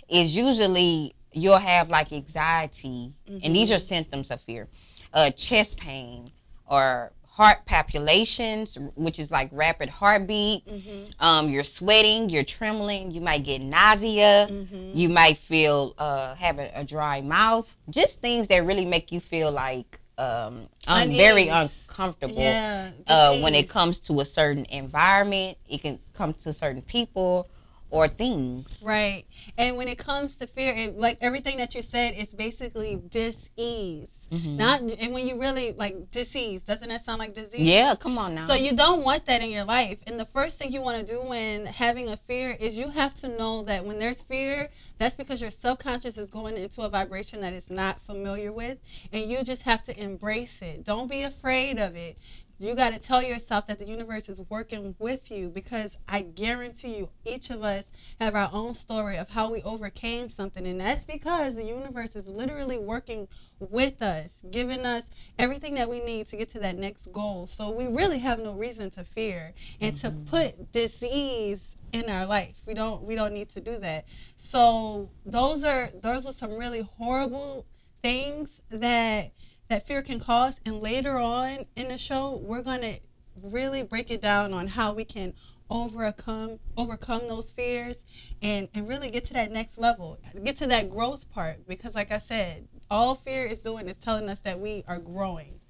is 0.08 0.34
usually 0.34 1.14
you'll 1.32 1.58
have 1.58 1.90
like 1.90 2.10
anxiety, 2.12 3.12
and 3.42 3.54
these 3.54 3.70
are 3.70 3.78
symptoms 3.78 4.30
of 4.30 4.40
fear, 4.42 4.66
uh, 5.12 5.30
chest 5.30 5.76
pain, 5.76 6.30
or 6.66 7.12
heart 7.24 7.64
palpitations, 7.64 8.76
which 8.96 9.18
is 9.18 9.30
like 9.30 9.48
rapid 9.52 9.88
heartbeat. 9.88 10.66
Mm-hmm. 10.66 11.24
Um, 11.24 11.48
you're 11.48 11.64
sweating, 11.64 12.28
you're 12.28 12.44
trembling, 12.44 13.10
you 13.10 13.20
might 13.20 13.44
get 13.44 13.60
nausea, 13.62 14.46
Mm-hmm. 14.50 14.90
you 14.96 15.08
might 15.08 15.38
feel 15.38 15.94
uh, 15.96 16.34
have 16.34 16.58
a, 16.58 16.70
a 16.74 16.84
dry 16.84 17.20
mouth. 17.22 17.66
Just 17.88 18.20
things 18.20 18.46
that 18.48 18.66
really 18.66 18.84
make 18.84 19.10
you 19.10 19.20
feel 19.20 19.50
like 19.50 19.98
um, 20.18 20.68
un- 20.86 21.16
very 21.16 21.48
uncomfortable. 21.48 22.42
Yeah. 22.42 22.90
Uh, 23.06 23.38
when 23.38 23.54
it 23.54 23.70
comes 23.70 23.98
to 24.00 24.20
a 24.20 24.24
certain 24.26 24.66
environment, 24.66 25.56
it 25.66 25.80
can 25.80 25.98
come 26.12 26.34
to 26.34 26.52
certain 26.52 26.82
people 26.82 27.48
or 27.88 28.06
things. 28.06 28.68
Right. 28.82 29.24
And 29.56 29.76
when 29.78 29.88
it 29.88 29.98
comes 29.98 30.34
to 30.36 30.46
fear, 30.46 30.74
it, 30.74 30.98
like 30.98 31.16
everything 31.22 31.56
that 31.56 31.74
you 31.74 31.82
said, 31.82 32.14
it's 32.16 32.34
basically 32.34 33.00
dis-ease. 33.08 34.08
Mhm. 34.30 34.56
Not, 34.56 34.80
and 34.82 35.12
when 35.12 35.26
you 35.26 35.40
really 35.40 35.72
like 35.72 36.10
disease, 36.12 36.62
doesn't 36.62 36.88
that 36.88 37.04
sound 37.04 37.18
like 37.18 37.34
disease? 37.34 37.60
Yeah, 37.60 37.96
come 37.96 38.16
on 38.16 38.34
now. 38.36 38.46
So 38.46 38.54
you 38.54 38.72
don't 38.76 39.02
want 39.02 39.26
that 39.26 39.42
in 39.42 39.50
your 39.50 39.64
life. 39.64 39.98
And 40.06 40.20
the 40.20 40.24
first 40.26 40.56
thing 40.56 40.72
you 40.72 40.80
want 40.80 41.04
to 41.04 41.12
do 41.12 41.20
when 41.20 41.66
having 41.66 42.08
a 42.08 42.16
fear 42.16 42.52
is 42.52 42.76
you 42.76 42.90
have 42.90 43.14
to 43.20 43.28
know 43.28 43.64
that 43.64 43.84
when 43.84 43.98
there's 43.98 44.22
fear, 44.22 44.70
that's 44.98 45.16
because 45.16 45.40
your 45.40 45.50
subconscious 45.50 46.16
is 46.16 46.30
going 46.30 46.56
into 46.56 46.82
a 46.82 46.88
vibration 46.88 47.40
that 47.40 47.52
it's 47.52 47.70
not 47.70 48.00
familiar 48.06 48.52
with, 48.52 48.78
and 49.12 49.28
you 49.28 49.42
just 49.42 49.62
have 49.62 49.84
to 49.86 50.00
embrace 50.00 50.58
it. 50.62 50.84
Don't 50.84 51.10
be 51.10 51.22
afraid 51.22 51.78
of 51.78 51.96
it. 51.96 52.16
You 52.60 52.74
got 52.74 52.90
to 52.90 52.98
tell 52.98 53.22
yourself 53.22 53.66
that 53.68 53.78
the 53.78 53.86
universe 53.86 54.28
is 54.28 54.42
working 54.50 54.94
with 54.98 55.30
you 55.30 55.48
because 55.48 55.92
I 56.06 56.20
guarantee 56.20 56.98
you, 56.98 57.08
each 57.24 57.48
of 57.48 57.62
us 57.64 57.84
have 58.20 58.34
our 58.34 58.50
own 58.52 58.74
story 58.74 59.16
of 59.16 59.30
how 59.30 59.50
we 59.50 59.62
overcame 59.62 60.28
something. 60.28 60.66
And 60.66 60.78
that's 60.78 61.06
because 61.06 61.54
the 61.54 61.64
universe 61.64 62.10
is 62.14 62.26
literally 62.26 62.76
working 62.76 63.28
with 63.58 64.02
us, 64.02 64.28
giving 64.50 64.84
us 64.84 65.04
everything 65.38 65.74
that 65.76 65.88
we 65.88 66.04
need 66.04 66.28
to 66.28 66.36
get 66.36 66.52
to 66.52 66.58
that 66.58 66.76
next 66.76 67.10
goal. 67.10 67.46
So 67.46 67.70
we 67.70 67.86
really 67.86 68.18
have 68.18 68.38
no 68.38 68.52
reason 68.52 68.90
to 68.90 69.04
fear 69.04 69.54
and 69.80 69.96
mm-hmm. 69.96 70.24
to 70.24 70.30
put 70.30 70.70
disease 70.72 71.60
in 71.94 72.10
our 72.10 72.26
life. 72.26 72.56
We 72.66 72.74
don't 72.74 73.02
we 73.02 73.14
don't 73.14 73.32
need 73.32 73.52
to 73.54 73.60
do 73.60 73.78
that. 73.78 74.04
So 74.36 75.08
those 75.24 75.64
are 75.64 75.90
those 76.02 76.26
are 76.26 76.32
some 76.34 76.58
really 76.58 76.82
horrible 76.98 77.64
things 78.02 78.50
that 78.70 79.32
that 79.70 79.86
fear 79.86 80.02
can 80.02 80.20
cause. 80.20 80.54
And 80.66 80.80
later 80.80 81.16
on 81.16 81.64
in 81.76 81.88
the 81.88 81.96
show, 81.96 82.38
we're 82.44 82.62
going 82.62 82.82
to 82.82 82.98
really 83.40 83.82
break 83.82 84.10
it 84.10 84.20
down 84.20 84.52
on 84.52 84.68
how 84.68 84.92
we 84.92 85.04
can 85.04 85.32
overcome 85.70 86.58
overcome 86.76 87.28
those 87.28 87.52
fears 87.52 87.94
and 88.42 88.68
and 88.74 88.88
really 88.88 89.08
get 89.08 89.24
to 89.24 89.32
that 89.32 89.52
next 89.52 89.78
level 89.78 90.18
get 90.42 90.58
to 90.58 90.66
that 90.66 90.90
growth 90.90 91.30
part 91.30 91.64
because 91.68 91.94
like 91.94 92.10
i 92.10 92.18
said 92.18 92.66
all 92.90 93.14
fear 93.14 93.46
is 93.46 93.60
doing 93.60 93.88
is 93.88 93.96
telling 94.02 94.28
us 94.28 94.40
that 94.42 94.58
we 94.58 94.82
are 94.88 94.98
growing 94.98 95.60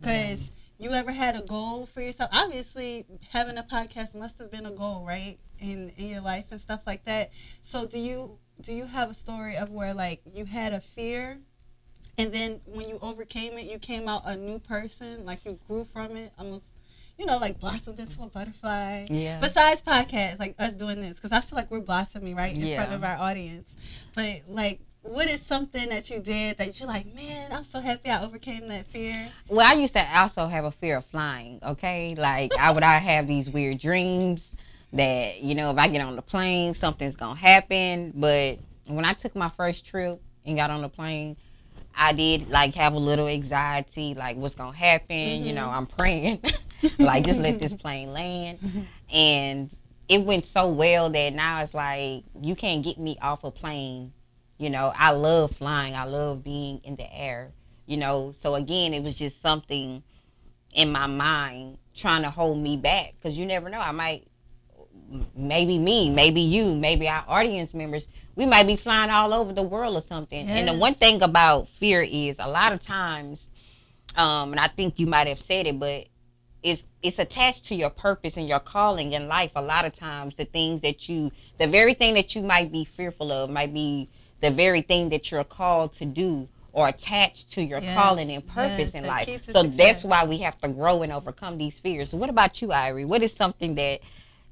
because 0.00 0.38
mm. 0.38 0.50
you 0.78 0.90
ever 0.92 1.12
had 1.12 1.36
a 1.36 1.42
goal 1.42 1.86
for 1.92 2.00
yourself 2.00 2.30
obviously 2.32 3.04
having 3.32 3.58
a 3.58 3.62
podcast 3.62 4.14
must 4.14 4.38
have 4.38 4.50
been 4.50 4.64
a 4.64 4.72
goal 4.72 5.04
right 5.06 5.38
in 5.58 5.92
in 5.98 6.06
your 6.06 6.22
life 6.22 6.46
and 6.50 6.60
stuff 6.62 6.80
like 6.86 7.04
that 7.04 7.30
so 7.62 7.86
do 7.86 7.98
you 7.98 8.38
do 8.62 8.72
you 8.72 8.86
have 8.86 9.10
a 9.10 9.14
story 9.14 9.58
of 9.58 9.68
where 9.68 9.92
like 9.92 10.22
you 10.32 10.46
had 10.46 10.72
a 10.72 10.80
fear 10.80 11.38
and 12.18 12.32
then 12.32 12.60
when 12.66 12.88
you 12.88 12.98
overcame 13.02 13.54
it, 13.54 13.70
you 13.70 13.78
came 13.78 14.08
out 14.08 14.22
a 14.24 14.36
new 14.36 14.58
person. 14.58 15.24
Like 15.24 15.44
you 15.44 15.58
grew 15.66 15.86
from 15.92 16.16
it, 16.16 16.32
almost, 16.38 16.64
you 17.18 17.26
know, 17.26 17.38
like 17.38 17.58
blossomed 17.60 17.98
into 17.98 18.22
a 18.22 18.26
butterfly. 18.26 19.06
Yeah. 19.10 19.40
Besides 19.40 19.80
podcasts, 19.82 20.38
like 20.38 20.54
us 20.58 20.74
doing 20.74 21.00
this, 21.00 21.14
because 21.14 21.32
I 21.32 21.40
feel 21.40 21.56
like 21.56 21.70
we're 21.70 21.80
blossoming 21.80 22.36
right 22.36 22.54
in 22.54 22.64
yeah. 22.64 22.76
front 22.76 22.92
of 22.92 23.04
our 23.04 23.16
audience. 23.16 23.68
But 24.14 24.42
like, 24.48 24.80
what 25.02 25.28
is 25.28 25.40
something 25.42 25.88
that 25.88 26.10
you 26.10 26.18
did 26.18 26.58
that 26.58 26.78
you're 26.78 26.88
like, 26.88 27.14
man, 27.14 27.52
I'm 27.52 27.64
so 27.64 27.80
happy 27.80 28.10
I 28.10 28.22
overcame 28.22 28.68
that 28.68 28.86
fear? 28.88 29.30
Well, 29.48 29.66
I 29.66 29.74
used 29.74 29.94
to 29.94 30.18
also 30.18 30.46
have 30.46 30.64
a 30.64 30.72
fear 30.72 30.98
of 30.98 31.06
flying. 31.06 31.60
Okay, 31.62 32.14
like 32.16 32.52
I 32.58 32.70
would 32.70 32.82
I 32.82 32.98
have 32.98 33.26
these 33.26 33.48
weird 33.48 33.78
dreams 33.78 34.42
that 34.92 35.40
you 35.40 35.54
know 35.54 35.70
if 35.70 35.78
I 35.78 35.88
get 35.88 36.02
on 36.02 36.16
the 36.16 36.22
plane, 36.22 36.74
something's 36.74 37.16
gonna 37.16 37.40
happen. 37.40 38.12
But 38.14 38.58
when 38.86 39.04
I 39.04 39.14
took 39.14 39.34
my 39.34 39.48
first 39.48 39.86
trip 39.86 40.20
and 40.44 40.56
got 40.56 40.70
on 40.70 40.82
the 40.82 40.88
plane 40.88 41.36
I 41.94 42.12
did 42.12 42.48
like 42.48 42.74
have 42.74 42.94
a 42.94 42.98
little 42.98 43.26
anxiety, 43.26 44.14
like 44.14 44.36
what's 44.36 44.54
gonna 44.54 44.76
happen. 44.76 45.16
Mm-hmm. 45.16 45.46
You 45.46 45.52
know. 45.52 45.68
I'm 45.68 45.86
praying, 45.86 46.42
like 46.98 47.26
just 47.26 47.40
let 47.40 47.60
this 47.60 47.72
plane 47.74 48.12
land. 48.12 48.60
Mm-hmm. 48.60 48.80
And 49.14 49.70
it 50.08 50.22
went 50.24 50.46
so 50.46 50.68
well 50.68 51.08
that 51.10 51.32
now 51.34 51.62
it's 51.62 51.74
like 51.74 52.24
you 52.40 52.54
can't 52.56 52.82
get 52.82 52.98
me 52.98 53.16
off 53.22 53.44
a 53.44 53.50
plane. 53.50 54.12
You 54.58 54.68
know, 54.68 54.92
I 54.96 55.12
love 55.12 55.56
flying. 55.56 55.94
I 55.94 56.04
love 56.04 56.44
being 56.44 56.80
in 56.84 56.96
the 56.96 57.10
air. 57.14 57.52
You 57.86 57.96
know, 57.96 58.34
so 58.40 58.56
again, 58.56 58.92
it 58.92 59.02
was 59.02 59.14
just 59.14 59.40
something 59.40 60.02
in 60.72 60.92
my 60.92 61.06
mind 61.06 61.78
trying 61.94 62.22
to 62.22 62.30
hold 62.30 62.58
me 62.58 62.76
back 62.76 63.14
because 63.18 63.36
you 63.38 63.46
never 63.46 63.68
know. 63.68 63.80
I 63.80 63.92
might, 63.92 64.26
maybe 65.34 65.78
me, 65.78 66.10
maybe 66.10 66.40
you, 66.40 66.74
maybe 66.74 67.08
our 67.08 67.24
audience 67.26 67.74
members 67.74 68.06
we 68.40 68.46
might 68.46 68.66
be 68.66 68.76
flying 68.76 69.10
all 69.10 69.34
over 69.34 69.52
the 69.52 69.62
world 69.62 69.96
or 69.96 70.06
something. 70.06 70.48
Yes. 70.48 70.58
And 70.58 70.68
the 70.68 70.72
one 70.72 70.94
thing 70.94 71.20
about 71.20 71.68
fear 71.78 72.00
is 72.00 72.36
a 72.38 72.48
lot 72.48 72.72
of 72.72 72.82
times, 72.82 73.50
um, 74.16 74.52
and 74.52 74.60
I 74.60 74.68
think 74.68 74.98
you 74.98 75.06
might 75.06 75.26
have 75.26 75.40
said 75.46 75.66
it, 75.66 75.78
but 75.78 76.06
it's 76.62 76.82
it's 77.02 77.18
attached 77.18 77.66
to 77.66 77.74
your 77.74 77.90
purpose 77.90 78.38
and 78.38 78.48
your 78.48 78.60
calling 78.60 79.12
in 79.12 79.28
life. 79.28 79.50
A 79.56 79.62
lot 79.62 79.84
of 79.84 79.94
times, 79.94 80.36
the 80.36 80.46
things 80.46 80.80
that 80.80 81.06
you, 81.06 81.30
the 81.58 81.66
very 81.66 81.92
thing 81.92 82.14
that 82.14 82.34
you 82.34 82.40
might 82.40 82.72
be 82.72 82.84
fearful 82.84 83.30
of, 83.30 83.50
might 83.50 83.74
be 83.74 84.08
the 84.40 84.50
very 84.50 84.80
thing 84.80 85.10
that 85.10 85.30
you're 85.30 85.44
called 85.44 85.94
to 85.96 86.06
do 86.06 86.48
or 86.72 86.88
attached 86.88 87.50
to 87.52 87.62
your 87.62 87.80
yes. 87.80 87.98
calling 87.98 88.30
and 88.30 88.46
purpose 88.46 88.92
yes, 88.92 88.94
in 88.94 89.04
life. 89.04 89.42
So 89.50 89.64
that's 89.64 90.02
why 90.02 90.24
we 90.24 90.38
have 90.38 90.58
to 90.60 90.68
grow 90.68 91.02
and 91.02 91.12
overcome 91.12 91.58
these 91.58 91.78
fears. 91.78 92.10
So 92.10 92.16
what 92.16 92.30
about 92.30 92.62
you, 92.62 92.68
Irie? 92.68 93.06
What 93.06 93.22
is 93.22 93.32
something 93.32 93.74
that 93.74 94.00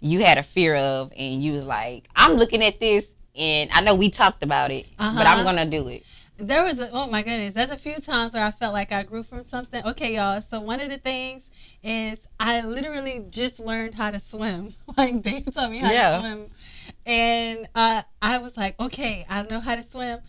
you 0.01 0.25
had 0.25 0.39
a 0.39 0.43
fear 0.43 0.77
of 0.77 1.13
and 1.17 1.43
you 1.43 1.53
was 1.53 1.65
like, 1.65 2.09
I'm 2.15 2.35
looking 2.35 2.65
at 2.65 2.81
this 2.81 3.07
and 3.35 3.71
I 3.73 3.81
know 3.81 3.95
we 3.95 4.11
talked 4.11 4.43
about 4.43 4.71
it, 4.71 4.87
uh-huh. 4.99 5.17
but 5.17 5.27
I'm 5.27 5.39
uh-huh. 5.39 5.45
gonna 5.45 5.67
do 5.67 5.89
it. 5.89 6.05
There 6.39 6.63
was 6.63 6.79
a, 6.79 6.91
oh 6.93 7.09
my 7.09 7.23
goodness, 7.23 7.55
there's 7.55 7.71
a 7.71 7.79
few 7.79 7.97
times 8.01 8.33
where 8.33 8.45
I 8.45 8.53
felt 8.53 8.73
like 8.73 8.93
I 8.93 9.03
grew 9.03 9.25
from 9.25 9.45
something. 9.45 9.85
Okay, 9.85 10.15
y'all. 10.15 10.43
So 10.51 10.61
one 10.61 10.81
of 10.81 10.89
the 10.89 10.99
things 10.99 11.43
is 11.83 12.19
I 12.39 12.61
literally 12.61 13.25
just 13.31 13.59
learned 13.59 13.95
how 13.95 14.11
to 14.11 14.21
swim. 14.31 14.75
Like 14.97 15.23
Dave 15.23 15.55
told 15.55 15.71
me 15.71 15.79
how 15.79 15.93
yeah. 15.93 16.17
to 16.17 16.21
swim, 16.21 16.51
and 17.07 17.69
uh, 17.75 18.03
I 18.21 18.39
was 18.39 18.57
like, 18.57 18.79
okay, 18.81 19.25
I 19.29 19.43
know 19.43 19.61
how 19.61 19.77
to 19.77 19.85
swim. 19.91 20.21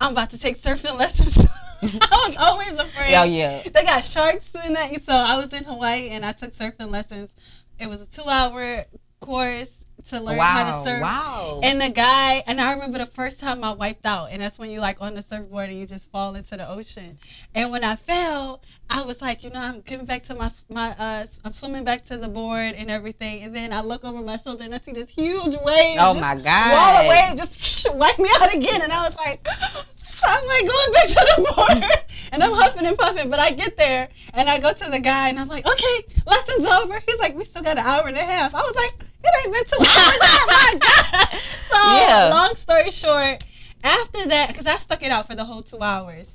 I'm 0.00 0.12
about 0.12 0.30
to 0.30 0.38
take 0.38 0.62
surfing 0.62 0.98
lessons. 0.98 1.36
I 1.82 2.26
was 2.26 2.36
always 2.36 2.72
afraid. 2.72 3.14
Oh 3.14 3.24
yeah. 3.24 3.62
They 3.62 3.84
got 3.84 4.04
sharks 4.04 4.46
in 4.64 4.72
that. 4.72 4.90
So 5.04 5.12
I 5.12 5.36
was 5.36 5.52
in 5.52 5.64
Hawaii 5.64 6.08
and 6.08 6.24
I 6.24 6.32
took 6.32 6.56
surfing 6.56 6.90
lessons. 6.90 7.30
It 7.78 7.88
was 7.88 8.00
a 8.00 8.06
two 8.06 8.28
hour 8.28 8.84
course 9.20 9.68
to 10.08 10.20
learn 10.20 10.36
wow, 10.36 10.44
how 10.44 10.82
to 10.82 10.88
surf. 10.88 11.02
Wow. 11.02 11.60
And 11.62 11.80
the 11.80 11.90
guy, 11.90 12.42
and 12.46 12.60
I 12.60 12.72
remember 12.72 12.98
the 12.98 13.06
first 13.06 13.38
time 13.38 13.62
I 13.62 13.72
wiped 13.72 14.06
out, 14.06 14.30
and 14.30 14.42
that's 14.42 14.58
when 14.58 14.70
you 14.70 14.80
like 14.80 15.00
on 15.00 15.14
the 15.14 15.22
surfboard 15.28 15.70
and 15.70 15.78
you 15.78 15.86
just 15.86 16.10
fall 16.10 16.34
into 16.34 16.56
the 16.56 16.68
ocean. 16.68 17.18
And 17.54 17.70
when 17.70 17.84
I 17.84 17.96
fell, 17.96 18.62
I 18.88 19.02
was 19.02 19.20
like, 19.20 19.44
you 19.44 19.50
know, 19.50 19.60
I'm 19.60 19.82
coming 19.82 20.06
back 20.06 20.24
to 20.26 20.34
my 20.34 20.50
my 20.68 20.90
uh, 20.96 21.26
I'm 21.44 21.52
swimming 21.52 21.84
back 21.84 22.06
to 22.06 22.16
the 22.16 22.28
board 22.28 22.74
and 22.74 22.90
everything. 22.90 23.42
And 23.42 23.54
then 23.54 23.72
I 23.72 23.80
look 23.82 24.04
over 24.04 24.22
my 24.22 24.36
shoulder 24.36 24.64
and 24.64 24.74
I 24.74 24.78
see 24.78 24.92
this 24.92 25.10
huge 25.10 25.56
wave. 25.62 25.98
Oh 26.00 26.14
my 26.14 26.36
god! 26.36 26.72
Wall 26.72 27.06
away, 27.06 27.34
just 27.36 27.86
wipe 27.94 28.18
me 28.18 28.30
out 28.40 28.54
again. 28.54 28.82
And 28.82 28.92
I 28.92 29.08
was 29.08 29.16
like. 29.16 29.46
I'm 30.26 30.46
like 30.46 30.66
going 30.66 30.92
back 30.92 31.08
to 31.08 31.34
the 31.36 31.42
board 31.56 31.84
and 32.32 32.42
I'm 32.42 32.52
huffing 32.52 32.86
and 32.86 32.98
puffing, 32.98 33.30
but 33.30 33.38
I 33.38 33.50
get 33.50 33.76
there 33.76 34.08
and 34.34 34.48
I 34.48 34.58
go 34.58 34.72
to 34.72 34.90
the 34.90 34.98
guy 34.98 35.28
and 35.28 35.38
I'm 35.38 35.48
like, 35.48 35.66
okay, 35.66 36.04
lesson's 36.26 36.66
over. 36.66 37.00
He's 37.06 37.18
like, 37.18 37.36
we 37.36 37.44
still 37.44 37.62
got 37.62 37.78
an 37.78 37.84
hour 37.84 38.06
and 38.06 38.16
a 38.16 38.24
half. 38.24 38.54
I 38.54 38.62
was 38.62 38.74
like, 38.74 38.94
it 39.24 39.44
ain't 39.44 39.52
been 39.52 39.64
two 39.64 39.78
hours. 39.80 40.18
oh 40.22 40.44
my 40.46 40.78
god! 40.80 41.40
So 41.70 41.96
yeah. 41.96 42.28
long 42.30 42.56
story 42.56 42.90
short, 42.90 43.44
after 43.82 44.26
that, 44.26 44.48
because 44.48 44.66
I 44.66 44.76
stuck 44.78 45.02
it 45.02 45.10
out 45.10 45.26
for 45.26 45.34
the 45.34 45.44
whole 45.44 45.62
two 45.62 45.82
hours. 45.82 46.26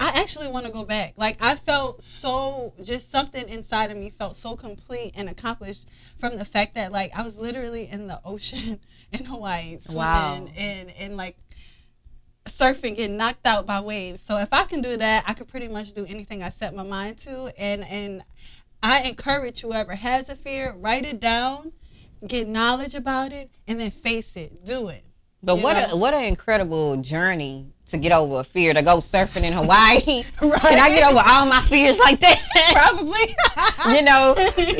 I 0.00 0.08
actually 0.08 0.48
want 0.48 0.66
to 0.66 0.72
go 0.72 0.84
back. 0.84 1.14
Like 1.16 1.36
I 1.40 1.54
felt 1.54 2.02
so 2.02 2.72
just 2.82 3.12
something 3.12 3.48
inside 3.48 3.90
of 3.92 3.96
me 3.96 4.10
felt 4.10 4.36
so 4.36 4.56
complete 4.56 5.12
and 5.14 5.28
accomplished 5.28 5.86
from 6.18 6.38
the 6.38 6.44
fact 6.44 6.74
that 6.74 6.90
like 6.90 7.12
I 7.14 7.22
was 7.22 7.36
literally 7.36 7.88
in 7.88 8.08
the 8.08 8.20
ocean 8.24 8.80
in 9.12 9.26
Hawaii 9.26 9.78
swimming 9.84 9.98
wow. 9.98 10.48
and 10.56 10.90
and 10.90 11.16
like 11.16 11.36
surfing 12.46 12.96
getting 12.96 13.16
knocked 13.16 13.46
out 13.46 13.66
by 13.66 13.80
waves. 13.80 14.20
So 14.26 14.36
if 14.38 14.48
I 14.52 14.64
can 14.64 14.82
do 14.82 14.96
that, 14.96 15.24
I 15.26 15.34
could 15.34 15.48
pretty 15.48 15.68
much 15.68 15.92
do 15.92 16.04
anything 16.06 16.42
I 16.42 16.50
set 16.50 16.74
my 16.74 16.82
mind 16.82 17.20
to 17.20 17.46
and 17.58 17.84
and 17.84 18.24
I 18.82 19.02
encourage 19.02 19.60
whoever 19.60 19.94
has 19.94 20.28
a 20.28 20.34
fear, 20.34 20.74
write 20.76 21.04
it 21.04 21.20
down 21.20 21.72
get 22.26 22.48
knowledge 22.48 22.94
about 22.94 23.32
it, 23.32 23.50
and 23.66 23.80
then 23.80 23.90
face 23.90 24.30
it. 24.34 24.64
Do 24.64 24.88
it. 24.88 25.04
But 25.42 25.56
what 25.56 25.76
a, 25.76 25.96
what 25.96 26.14
an 26.14 26.24
incredible 26.24 26.96
journey 26.98 27.72
to 27.92 27.98
get 27.98 28.10
over 28.10 28.40
a 28.40 28.44
fear 28.44 28.74
to 28.74 28.82
go 28.82 28.98
surfing 28.98 29.44
in 29.44 29.52
Hawaii. 29.52 30.24
right. 30.40 30.60
Can 30.60 30.78
I 30.78 30.88
get 30.88 31.08
over 31.08 31.22
all 31.24 31.46
my 31.46 31.62
fears 31.66 31.98
like 31.98 32.20
that? 32.20 32.40
Probably. 32.72 33.36
you 33.94 34.02
know, 34.02 34.34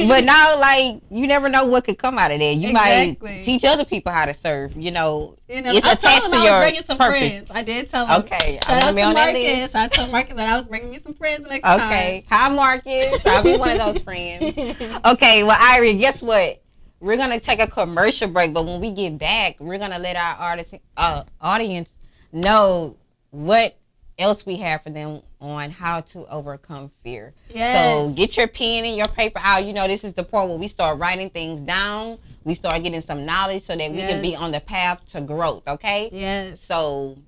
but 0.09 0.25
now 0.25 0.59
like 0.59 1.01
you 1.11 1.27
never 1.27 1.49
know 1.49 1.65
what 1.65 1.85
could 1.85 1.99
come 1.99 2.19
out 2.19 2.31
of 2.31 2.41
there. 2.41 2.53
You 2.53 2.71
exactly. 2.71 3.17
might 3.21 3.45
teach 3.45 3.65
other 3.65 3.85
people 3.85 4.13
how 4.13 4.25
to 4.25 4.35
surf. 4.35 4.73
You 4.75 4.91
know, 4.91 5.37
you 5.49 5.61
know 5.61 5.73
it's 5.73 5.87
I 5.87 5.93
attached 5.93 6.31
to 6.31 6.39
your 6.39 6.61
bringing 6.61 6.85
some 6.85 6.99
purpose. 6.99 7.19
friends. 7.19 7.47
I 7.51 7.63
did 7.63 7.91
tell 7.91 8.07
them. 8.07 8.23
Okay, 8.23 8.59
shout 8.65 8.83
out 8.83 8.97
to 8.97 9.13
Marcus. 9.13 9.75
I 9.75 9.89
told 9.89 10.11
Marcus 10.11 10.37
that 10.37 10.49
I 10.49 10.59
was 10.59 10.67
bringing 10.67 10.91
me 10.91 11.01
some 11.03 11.15
friends 11.15 11.47
next 11.49 11.69
okay. 11.69 11.79
time. 11.79 11.93
Okay, 11.93 12.25
hi 12.29 12.49
Marcus. 12.49 13.21
I'll 13.27 13.43
be 13.43 13.57
one 13.57 13.71
of 13.71 13.79
those 13.79 13.99
friends. 14.05 14.57
Okay, 15.05 15.43
well, 15.43 15.59
Irie, 15.59 15.99
guess 16.01 16.23
what? 16.23 16.63
We're 17.01 17.17
gonna 17.17 17.41
take 17.41 17.61
a 17.61 17.67
commercial 17.67 18.29
break, 18.29 18.55
but 18.55 18.65
when 18.65 18.81
we 18.81 18.91
get 18.93 19.19
back, 19.19 19.57
we're 19.61 19.79
gonna 19.79 19.99
let 19.99 20.17
our 20.17 20.37
artist, 20.37 20.75
uh, 20.97 21.25
audience 21.41 21.89
know 22.33 22.97
what 23.33 23.77
else 24.19 24.47
we 24.47 24.57
have 24.59 24.83
for 24.83 24.91
them 24.91 25.23
on 25.41 25.71
how 25.71 26.03
to 26.03 26.27
overcome 26.29 26.91
fear. 27.03 27.35
Yes. 27.49 27.77
So 27.77 28.11
get 28.11 28.37
your 28.37 28.47
pen 28.47 28.85
and 28.85 28.97
your 28.97 29.09
paper 29.09 29.41
out. 29.43 29.65
You 29.65 29.73
know, 29.73 29.89
this 29.89 30.05
is 30.05 30.13
the 30.13 30.23
point 30.23 30.49
where 30.51 30.59
we 30.59 30.69
start 30.69 30.99
writing 30.99 31.31
things 31.31 31.67
down. 31.67 32.19
We 32.45 32.55
start 32.55 32.83
getting 32.83 33.03
some 33.03 33.25
knowledge 33.25 33.65
so 33.65 33.75
that 33.77 33.91
we 33.91 33.99
yes. 33.99 34.11
can 34.11 34.23
be 34.23 34.37
on 34.37 34.53
the 34.53 34.61
path 34.61 35.01
to 35.13 35.21
growth. 35.23 35.67
Okay. 35.67 36.11
Yes. 36.13 36.61
So 36.65 37.19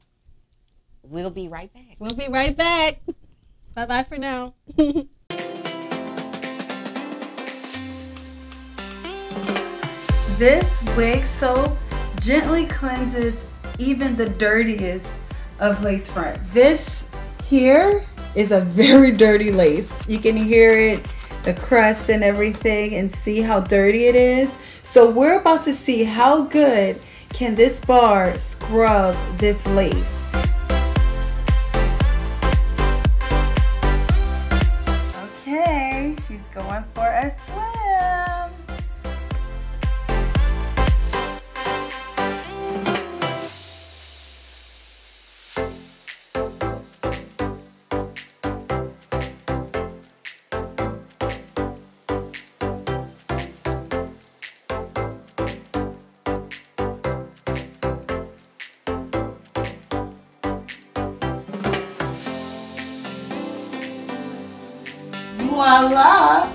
we'll 1.03 1.31
be 1.31 1.49
right 1.49 1.73
back. 1.73 1.97
We'll 1.99 2.15
be 2.15 2.29
right 2.29 2.57
back. 2.57 3.01
bye 3.75 3.87
bye 3.87 4.05
for 4.05 4.19
now. 4.19 4.55
This 10.37 10.83
wig 10.97 11.23
soap 11.23 11.77
gently 12.17 12.67
cleanses 12.67 13.45
even 13.79 14.17
the 14.17 14.29
dirtiest 14.29 15.07
of 15.61 15.83
lace 15.83 16.09
fronts. 16.09 16.53
This 16.53 17.09
here 17.45 18.05
is 18.35 18.53
a 18.53 18.61
very 18.61 19.13
dirty 19.13 19.53
lace. 19.53 20.09
You 20.09 20.19
can 20.19 20.37
hear 20.37 20.71
it 20.71 21.15
the 21.45 21.55
crust 21.55 22.09
and 22.09 22.25
everything 22.25 22.95
and 22.95 23.15
see 23.15 23.41
how 23.41 23.61
dirty 23.61 24.07
it 24.07 24.17
is. 24.17 24.51
So 24.83 25.11
we're 25.11 25.39
about 25.39 25.63
to 25.65 25.75
see 25.75 26.05
how 26.05 26.45
good 26.45 27.01
can 27.31 27.55
this 27.55 27.81
bar 27.81 28.35
scrub 28.37 29.17
this 29.39 29.65
lace. 29.69 30.24
Voila! 65.87 66.51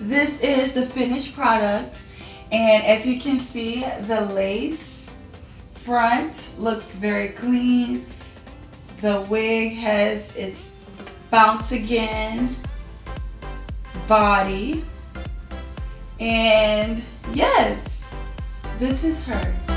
This 0.00 0.40
is 0.40 0.72
the 0.72 0.86
finished 0.86 1.34
product. 1.34 2.00
And 2.50 2.82
as 2.82 3.06
you 3.06 3.20
can 3.20 3.38
see, 3.38 3.84
the 4.06 4.22
lace 4.22 5.06
front 5.74 6.58
looks 6.58 6.94
very 6.96 7.28
clean. 7.28 8.06
The 9.02 9.20
wig 9.28 9.74
has 9.74 10.34
its 10.34 10.70
bounce 11.30 11.72
again 11.72 12.56
body. 14.08 14.82
And 16.18 17.02
yes, 17.34 18.00
this 18.78 19.04
is 19.04 19.22
her. 19.24 19.67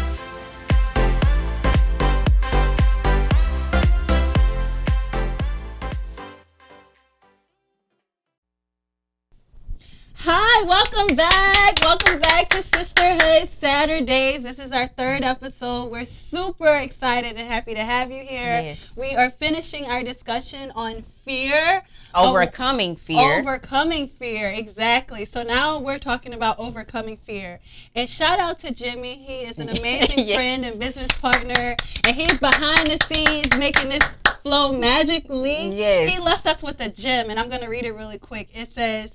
Welcome 11.01 11.15
back. 11.15 11.79
Welcome 11.81 12.19
back 12.19 12.49
to 12.49 12.61
Sisterhood 12.61 13.49
Saturdays. 13.59 14.43
This 14.43 14.59
is 14.59 14.71
our 14.71 14.87
third 14.87 15.23
episode. 15.23 15.91
We're 15.91 16.05
super 16.05 16.75
excited 16.75 17.37
and 17.37 17.47
happy 17.47 17.73
to 17.73 17.83
have 17.83 18.11
you 18.11 18.23
here. 18.23 18.61
Yes. 18.61 18.79
We 18.95 19.15
are 19.15 19.31
finishing 19.31 19.85
our 19.85 20.03
discussion 20.03 20.71
on 20.75 21.03
fear. 21.25 21.81
Overcoming 22.13 22.97
oh, 22.99 23.05
fear. 23.05 23.39
Overcoming 23.39 24.09
fear, 24.19 24.51
exactly. 24.51 25.25
So 25.25 25.41
now 25.41 25.79
we're 25.79 25.97
talking 25.97 26.35
about 26.35 26.59
overcoming 26.59 27.17
fear. 27.25 27.61
And 27.95 28.07
shout 28.07 28.39
out 28.39 28.59
to 28.59 28.71
Jimmy. 28.71 29.23
He 29.25 29.39
is 29.39 29.57
an 29.57 29.69
amazing 29.75 30.27
Yeah. 30.27 30.35
friend 30.35 30.63
and 30.65 30.79
business 30.79 31.11
partner. 31.19 31.77
And 32.05 32.15
he's 32.15 32.37
behind 32.37 32.87
the 32.87 32.99
scenes 33.11 33.57
making 33.57 33.89
this 33.89 34.03
flow 34.43 34.71
magically. 34.71 35.75
Yes. 35.75 36.11
He 36.11 36.19
left 36.19 36.45
us 36.45 36.61
with 36.61 36.79
a 36.79 36.89
gem, 36.89 37.31
and 37.31 37.39
I'm 37.39 37.49
going 37.49 37.61
to 37.61 37.69
read 37.69 37.85
it 37.85 37.91
really 37.91 38.19
quick. 38.19 38.49
It 38.53 38.73
says, 38.75 39.09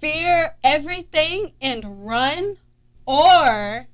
Fear 0.00 0.54
everything 0.64 1.52
and 1.60 2.06
run, 2.06 2.56
or 3.06 3.86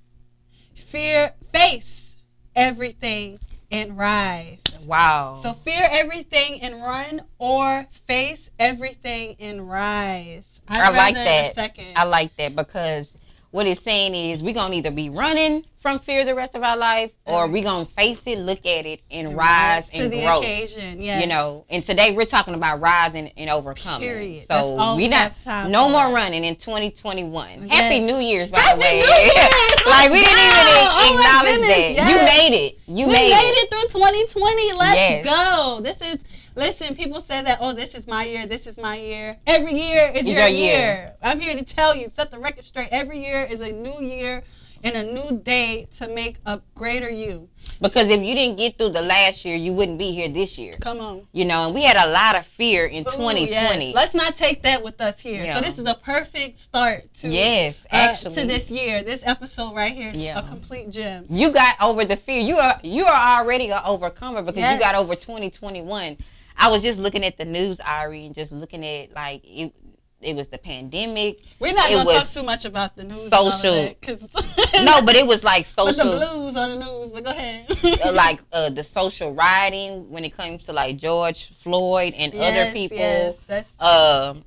fear 0.90 1.34
face 1.52 2.12
everything 2.54 3.38
and 3.70 3.98
rise. 3.98 4.58
wow. 4.84 5.40
So 5.42 5.54
fear 5.64 5.86
everything 5.90 6.60
and 6.62 6.82
run, 6.82 7.22
or 7.38 7.86
face 8.06 8.48
everything 8.58 9.36
and 9.40 9.68
rise. 9.68 10.44
I'd 10.68 10.80
I 10.80 10.90
like 10.90 11.14
that. 11.14 11.54
Second. 11.54 11.92
I 11.96 12.04
like 12.04 12.36
that 12.36 12.54
because 12.54 13.16
what 13.50 13.66
it's 13.66 13.82
saying 13.82 14.14
is 14.14 14.42
we're 14.42 14.54
gonna 14.54 14.74
either 14.74 14.90
be 14.90 15.08
running 15.08 15.64
from 15.86 16.00
fear 16.00 16.24
the 16.24 16.34
rest 16.34 16.56
of 16.56 16.64
our 16.64 16.76
life 16.76 17.12
or 17.26 17.46
we're 17.46 17.62
gonna 17.62 17.86
face 17.96 18.18
it, 18.26 18.40
look 18.40 18.66
at 18.66 18.86
it, 18.86 19.02
and, 19.08 19.36
rise 19.36 19.86
to 19.90 19.98
and 19.98 20.10
grow. 20.10 20.40
occasion. 20.40 21.00
Yes. 21.00 21.20
You 21.20 21.28
know, 21.28 21.64
and 21.70 21.86
today 21.86 22.12
we're 22.12 22.26
talking 22.26 22.54
about 22.54 22.80
rising 22.80 23.28
and 23.36 23.48
overcoming. 23.48 24.00
Period. 24.08 24.48
So 24.48 24.96
we 24.96 25.04
we 25.04 25.08
not 25.08 25.32
no 25.46 25.88
more 25.88 26.12
running 26.12 26.42
in 26.42 26.56
2021. 26.56 27.68
Yes. 27.68 27.80
Happy 27.80 28.00
New 28.00 28.18
Year's, 28.18 28.50
by 28.50 28.58
Happy 28.58 28.80
the 28.80 28.80
way. 28.80 29.00
Like 29.86 30.10
we 30.10 30.18
didn't 30.18 30.32
even! 30.32 30.56
Oh 30.66 31.14
acknowledge 31.14 31.54
goodness, 31.54 31.68
that. 31.70 31.92
yes. 31.92 32.10
You 32.10 32.50
made 32.50 32.66
it. 32.66 32.78
You 32.88 33.06
we 33.06 33.12
made, 33.12 33.30
made 33.30 33.54
it 33.54 33.70
through 33.70 34.00
2020. 34.00 34.72
Let's 34.72 35.24
go. 35.24 35.80
This 35.84 35.98
is 36.02 36.18
listen. 36.56 36.96
People 36.96 37.20
say 37.20 37.42
that 37.42 37.58
oh, 37.60 37.72
this 37.72 37.94
is 37.94 38.08
my 38.08 38.24
year. 38.24 38.48
This 38.48 38.66
is 38.66 38.76
my 38.76 38.96
year. 38.96 39.36
Every 39.46 39.80
year 39.80 40.10
is 40.12 40.26
your 40.26 40.40
your 40.40 40.48
year. 40.48 40.78
year. 40.78 41.12
I'm 41.22 41.38
here 41.38 41.54
to 41.54 41.62
tell 41.62 41.94
you, 41.94 42.10
set 42.16 42.32
the 42.32 42.40
record 42.40 42.64
straight. 42.64 42.88
Every 42.90 43.24
year 43.24 43.44
is 43.44 43.60
a 43.60 43.70
new 43.70 44.00
year 44.00 44.42
and 44.82 44.94
a 44.96 45.02
new 45.02 45.38
day 45.38 45.88
to 45.98 46.08
make 46.08 46.36
a 46.46 46.60
greater 46.74 47.10
you. 47.10 47.48
Because 47.80 48.08
if 48.08 48.22
you 48.22 48.34
didn't 48.34 48.56
get 48.58 48.78
through 48.78 48.90
the 48.90 49.02
last 49.02 49.44
year, 49.44 49.56
you 49.56 49.72
wouldn't 49.72 49.98
be 49.98 50.12
here 50.12 50.28
this 50.28 50.56
year. 50.56 50.76
Come 50.80 51.00
on. 51.00 51.26
You 51.32 51.44
know, 51.44 51.66
and 51.66 51.74
we 51.74 51.82
had 51.82 51.96
a 51.96 52.08
lot 52.10 52.38
of 52.38 52.46
fear 52.56 52.86
in 52.86 53.00
Ooh, 53.02 53.10
2020. 53.10 53.86
yes. 53.86 53.94
Let's 53.94 54.14
not 54.14 54.36
take 54.36 54.62
that 54.62 54.82
with 54.84 55.00
us 55.00 55.18
here. 55.20 55.44
Yeah. 55.44 55.56
So 55.56 55.60
this 55.62 55.78
is 55.78 55.86
a 55.86 55.94
perfect 55.94 56.60
start 56.60 57.12
to 57.18 57.28
Yes, 57.28 57.74
uh, 57.90 58.14
to 58.14 58.30
this 58.30 58.70
year. 58.70 59.02
This 59.02 59.20
episode 59.24 59.74
right 59.74 59.92
here 59.94 60.10
is 60.10 60.16
Yeah. 60.16 60.38
a 60.38 60.42
complete 60.46 60.90
gem. 60.90 61.26
you 61.28 61.50
got 61.50 61.76
over 61.82 62.04
the 62.04 62.16
fear. 62.16 62.40
You 62.40 62.58
are 62.58 62.78
you 62.82 63.04
are 63.06 63.38
already 63.40 63.70
an 63.70 63.82
overcomer 63.84 64.42
because 64.42 64.60
Yes. 64.60 64.74
you 64.74 64.80
got 64.80 64.94
over 64.94 65.14
2021. 65.16 66.18
I 66.58 66.68
was 66.70 66.82
just 66.82 66.98
looking 66.98 67.22
at 67.24 67.36
the 67.36 67.44
news, 67.44 67.78
Ari, 67.80 68.26
and 68.26 68.34
just 68.34 68.52
looking 68.52 68.84
at 68.84 69.12
like 69.12 69.42
it. 69.44 69.72
It 70.22 70.34
was 70.34 70.48
the 70.48 70.56
pandemic. 70.58 71.40
We're 71.60 71.74
not 71.74 71.90
It 71.90 71.94
gonna 71.94 72.10
talk 72.20 72.32
too 72.32 72.42
much 72.42 72.64
about 72.64 72.96
the 72.96 73.04
news. 73.04 73.24
and 73.24 73.34
all 73.34 73.48
of 73.48 73.54
social- 73.60 73.74
that, 73.82 74.00
'cause- 74.02 74.84
No, 74.84 75.02
but 75.02 75.14
it 75.14 75.26
was 75.26 75.44
like 75.44 75.66
social. 75.66 75.84
but 75.86 75.96
the 75.96 76.04
blues 76.04 76.56
on 76.56 76.70
the 76.70 76.76
news. 76.86 77.10
But 77.12 77.24
go 77.24 77.30
ahead. 77.30 78.00
uh, 78.04 78.12
like 78.12 78.40
uh, 78.52 78.70
the 78.70 78.82
social 78.82 79.32
rioting 79.34 80.10
when 80.10 80.24
it 80.24 80.34
comes 80.34 80.64
to 80.64 80.72
like 80.72 80.96
George 80.96 81.52
Floyd 81.62 82.14
and 82.16 82.32
other 82.34 82.72
people. 82.72 82.96
yes, 82.96 83.34
that's 83.46 83.68
Um, 83.78 84.44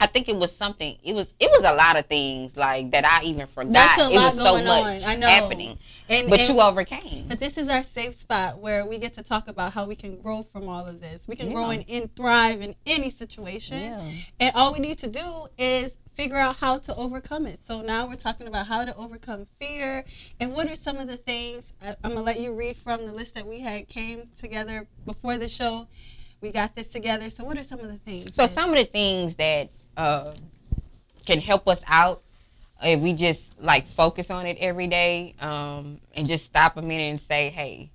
I 0.00 0.06
think 0.06 0.28
it 0.28 0.36
was 0.36 0.54
something. 0.56 0.96
It 1.02 1.12
was 1.14 1.26
it 1.40 1.50
was 1.50 1.68
a 1.68 1.74
lot 1.74 1.98
of 1.98 2.06
things 2.06 2.56
like 2.56 2.90
that 2.92 3.04
I 3.04 3.24
even 3.24 3.46
forgot. 3.48 3.72
That's 3.72 4.02
a 4.02 4.10
it 4.10 4.14
was 4.14 4.34
so 4.34 4.62
much 4.62 5.02
on. 5.02 5.10
I 5.10 5.16
know. 5.16 5.26
happening, 5.26 5.78
and, 6.08 6.30
but 6.30 6.40
and- 6.40 6.48
you 6.48 6.60
overcame. 6.60 7.26
But 7.28 7.40
this 7.40 7.56
is 7.58 7.68
our 7.68 7.82
safe 7.82 8.20
spot 8.20 8.58
where 8.58 8.86
we 8.86 8.98
get 8.98 9.14
to 9.16 9.22
talk 9.22 9.48
about 9.48 9.72
how 9.72 9.86
we 9.86 9.96
can 9.96 10.20
grow 10.20 10.44
from 10.52 10.68
all 10.68 10.86
of 10.86 11.00
this. 11.00 11.22
We 11.26 11.34
can 11.36 11.52
grow 11.52 11.70
and, 11.70 11.84
and 11.88 12.14
thrive 12.14 12.60
in 12.60 12.74
any 12.86 13.10
situation. 13.10 13.80
Yeah. 13.80 14.12
And 14.38 14.54
all 14.54 14.72
we 14.72 14.78
need 14.78 14.98
to 15.00 15.08
do 15.08 15.48
is 15.58 15.92
figure 16.16 16.36
out 16.36 16.56
how 16.56 16.78
to 16.78 16.94
overcome 16.96 17.46
it. 17.46 17.60
So 17.66 17.80
now 17.80 18.06
we're 18.08 18.16
talking 18.16 18.46
about 18.48 18.66
how 18.66 18.84
to 18.84 18.94
overcome 18.96 19.46
fear 19.60 20.04
and 20.40 20.52
what 20.52 20.68
are 20.68 20.76
some 20.76 20.98
of 20.98 21.06
the 21.08 21.16
things. 21.16 21.64
I, 21.82 21.96
I'm 22.02 22.10
gonna 22.12 22.22
let 22.22 22.40
you 22.40 22.52
read 22.52 22.76
from 22.76 23.06
the 23.06 23.12
list 23.12 23.34
that 23.34 23.46
we 23.46 23.60
had 23.60 23.88
came 23.88 24.28
together 24.40 24.86
before 25.06 25.38
the 25.38 25.48
show. 25.48 25.86
We 26.40 26.50
got 26.52 26.74
this 26.76 26.86
together. 26.88 27.30
So 27.30 27.44
what 27.44 27.56
are 27.58 27.64
some 27.64 27.80
of 27.80 27.88
the 27.88 27.98
things? 27.98 28.34
So 28.36 28.46
that- 28.46 28.54
some 28.54 28.70
of 28.70 28.76
the 28.76 28.84
things 28.84 29.34
that 29.36 29.70
uh, 29.98 30.32
can 31.26 31.40
help 31.40 31.68
us 31.68 31.80
out 31.86 32.22
if 32.82 33.00
we 33.00 33.12
just 33.12 33.42
like 33.60 33.86
focus 33.88 34.30
on 34.30 34.46
it 34.46 34.56
every 34.60 34.86
day 34.86 35.34
um, 35.40 35.98
and 36.14 36.28
just 36.28 36.44
stop 36.44 36.76
a 36.76 36.82
minute 36.82 37.10
and 37.10 37.20
say, 37.20 37.50
hey, 37.50 37.90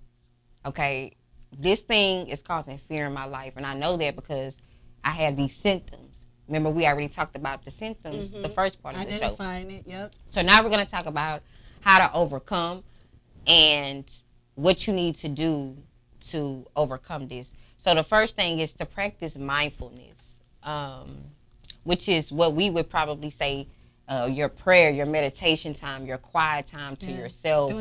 okay, 0.66 1.16
this 1.58 1.80
thing 1.80 2.28
is 2.28 2.42
causing 2.42 2.78
fear 2.78 3.08
in 3.08 3.14
my 3.14 3.26
life, 3.26 3.54
and 3.56 3.66
I 3.66 3.74
know 3.74 3.96
that 3.98 4.16
because 4.16 4.54
I 5.04 5.12
have 5.12 5.38
these 5.38 5.56
symptoms. 5.56 6.14
Remember, 6.48 6.70
we 6.70 6.86
already 6.86 7.08
talked 7.08 7.36
about 7.38 7.64
the 7.64 7.72
symptoms, 7.72 8.30
the 8.32 8.50
Mhm. 8.50 8.54
first 8.54 8.84
part 8.84 8.96
of 8.96 9.06
the 9.06 9.12
show. 9.12 9.18
identifying 9.18 9.72
it. 9.72 9.84
Yep. 9.88 10.12
So 10.30 10.42
now 10.42 10.62
we're 10.62 10.70
going 10.70 10.86
to 10.86 10.92
talk 10.92 11.06
about 11.06 11.42
how 11.80 12.00
to 12.06 12.14
overcome 12.14 12.84
and 13.48 14.04
what 14.56 14.86
you 14.86 14.94
need 14.94 15.16
to 15.16 15.30
do 15.30 15.78
to 16.32 16.66
overcome 16.76 17.28
this. 17.28 17.48
So 17.78 17.96
the 17.96 18.04
first 18.04 18.36
thing 18.36 18.60
is 18.60 18.74
to 18.74 18.86
practice 18.86 19.36
mindfulness, 19.36 20.18
um, 20.64 21.18
which 21.84 22.08
is 22.08 22.32
what 22.32 22.54
we 22.54 22.70
would 22.70 22.90
probably 22.90 23.32
say 23.32 23.68
uh, 24.08 24.28
your 24.32 24.50
prayer, 24.50 24.90
your 24.90 25.06
meditation 25.06 25.74
time, 25.74 26.06
your 26.06 26.18
quiet 26.18 26.68
time 26.68 26.96
to 26.98 27.12
Yeah. 27.12 27.20
yourself, 27.20 27.72
you 27.72 27.78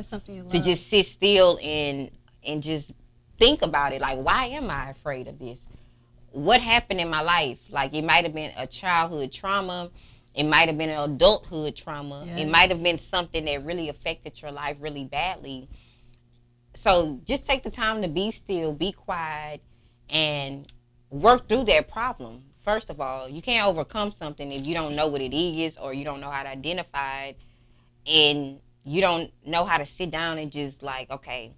to 0.51 0.61
just 0.61 0.89
sit 0.89 1.07
still 1.07 1.59
and 1.63 2.11
and 2.45 2.63
just 2.63 2.91
think 3.39 3.63
about 3.63 3.93
it. 3.93 4.01
Like, 4.01 4.19
why 4.19 4.47
am 4.47 4.71
I 4.71 4.91
afraid 4.91 5.29
of 5.29 5.39
this? 5.39 5.59
What 6.31 6.61
happened 6.61 7.01
in 7.01 7.09
my 7.09 7.21
life? 7.21 7.59
Like, 7.71 7.95
it 7.95 8.03
might 8.03 8.25
have 8.25 8.35
been 8.35 8.53
a 8.57 8.67
childhood 8.67 9.33
trauma. 9.33 9.91
It 10.35 10.45
might 10.45 10.69
have 10.69 10.79
been 10.79 10.89
an 10.91 11.11
adulthood 11.11 11.77
trauma. 11.77 12.25
Yes. 12.27 12.41
It 12.41 12.49
might 12.49 12.71
have 12.71 12.83
been 12.83 12.99
something 12.99 13.45
that 13.45 13.65
really 13.65 13.89
affected 13.89 14.41
your 14.41 14.51
life 14.51 14.77
really 14.81 15.05
badly. 15.05 15.69
So 16.83 17.21
just 17.25 17.45
take 17.47 17.63
the 17.63 17.71
time 17.71 18.03
to 18.03 18.09
be 18.09 18.33
still, 18.33 18.73
be 18.73 18.93
quiet, 18.93 19.61
and 20.09 20.67
work 21.11 21.49
through 21.49 21.65
that 21.67 21.89
problem. 21.89 22.43
First 22.65 22.91
of 22.91 23.01
all, 23.01 23.29
you 23.29 23.43
can't 23.43 23.67
overcome 23.67 24.13
something 24.13 24.53
if 24.53 24.67
you 24.67 24.75
don't 24.75 24.95
know 24.95 25.09
what 25.09 25.21
it 25.21 25.35
is 25.35 25.77
or 25.79 25.93
you 25.93 26.05
don't 26.05 26.21
know 26.21 26.31
how 26.31 26.43
to 26.45 26.49
identify 26.49 27.25
it 27.27 27.39
and 28.07 28.59
you 28.85 29.01
don't 29.01 29.33
know 29.45 29.65
how 29.65 29.79
to 29.79 29.87
sit 29.87 30.11
down 30.11 30.39
and 30.39 30.51
just 30.51 30.83
like, 30.83 31.11
okay, 31.11 31.53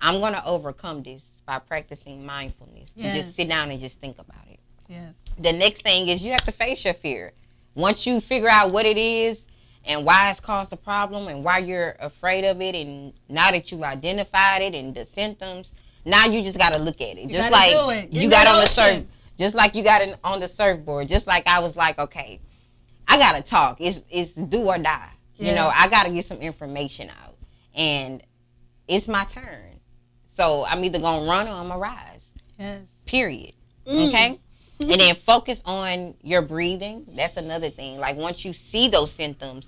I'm 0.00 0.20
going 0.20 0.34
to 0.34 0.44
overcome 0.44 1.02
this 1.02 1.22
by 1.46 1.58
practicing 1.58 2.24
mindfulness. 2.24 2.90
To 2.96 3.02
just 3.22 3.36
sit 3.36 3.48
down 3.48 3.70
and 3.70 3.80
just 3.80 3.98
think 4.00 4.18
about 4.18 4.46
it. 4.50 4.60
Yes. 4.88 5.12
the 5.38 5.52
next 5.52 5.82
thing 5.82 6.08
is 6.08 6.22
you 6.22 6.30
have 6.32 6.44
to 6.46 6.52
face 6.52 6.84
your 6.84 6.94
fear. 6.94 7.32
Once 7.74 8.06
you 8.06 8.20
figure 8.22 8.48
out 8.48 8.72
what 8.72 8.86
it 8.86 8.96
is 8.96 9.38
and 9.84 10.04
why 10.04 10.30
it's 10.30 10.40
caused 10.40 10.72
a 10.72 10.76
problem 10.76 11.28
and 11.28 11.44
why 11.44 11.58
you're 11.58 11.94
afraid 12.00 12.44
of 12.44 12.60
it, 12.62 12.74
and 12.74 13.12
now 13.28 13.50
that 13.50 13.70
you've 13.70 13.82
identified 13.82 14.62
it 14.62 14.74
and 14.74 14.94
the 14.94 15.06
symptoms, 15.14 15.74
now 16.04 16.24
you 16.26 16.42
just 16.42 16.56
got 16.58 16.72
to 16.72 16.78
look 16.78 17.00
at 17.00 17.18
it. 17.18 17.24
You 17.24 17.28
just 17.32 17.50
like 17.52 17.70
it. 17.90 18.12
You 18.12 18.30
got 18.30 18.46
on 18.46 18.56
the 18.62 18.68
ocean. 18.94 19.08
Just 19.38 19.54
like 19.54 19.74
you 19.74 19.82
got 19.82 20.02
it 20.02 20.18
on 20.24 20.40
the 20.40 20.48
surfboard. 20.48 21.08
Just 21.08 21.26
like 21.26 21.46
I 21.46 21.60
was 21.60 21.76
like, 21.76 21.98
okay, 21.98 22.40
I 23.06 23.18
gotta 23.18 23.42
talk. 23.42 23.80
It's 23.80 24.00
it's 24.10 24.32
do 24.32 24.62
or 24.62 24.78
die. 24.78 25.10
You 25.38 25.54
know, 25.54 25.70
I 25.72 25.86
gotta 25.88 26.10
get 26.10 26.26
some 26.26 26.38
information 26.38 27.10
out, 27.10 27.36
and 27.72 28.22
it's 28.88 29.06
my 29.06 29.24
turn. 29.24 29.78
So 30.34 30.64
I'm 30.64 30.82
either 30.84 30.98
gonna 30.98 31.28
run 31.28 31.46
or 31.46 31.52
I'm 31.52 31.68
gonna 31.68 31.78
rise. 31.78 32.20
Yes. 32.58 32.82
Period. 33.06 33.52
Mm. 33.86 34.08
Okay. 34.08 34.40
And 34.80 34.92
then 34.92 35.16
focus 35.16 35.60
on 35.64 36.14
your 36.22 36.40
breathing. 36.40 37.04
That's 37.16 37.36
another 37.36 37.68
thing. 37.68 37.98
Like 37.98 38.16
once 38.16 38.44
you 38.44 38.52
see 38.52 38.86
those 38.86 39.10
symptoms, 39.10 39.66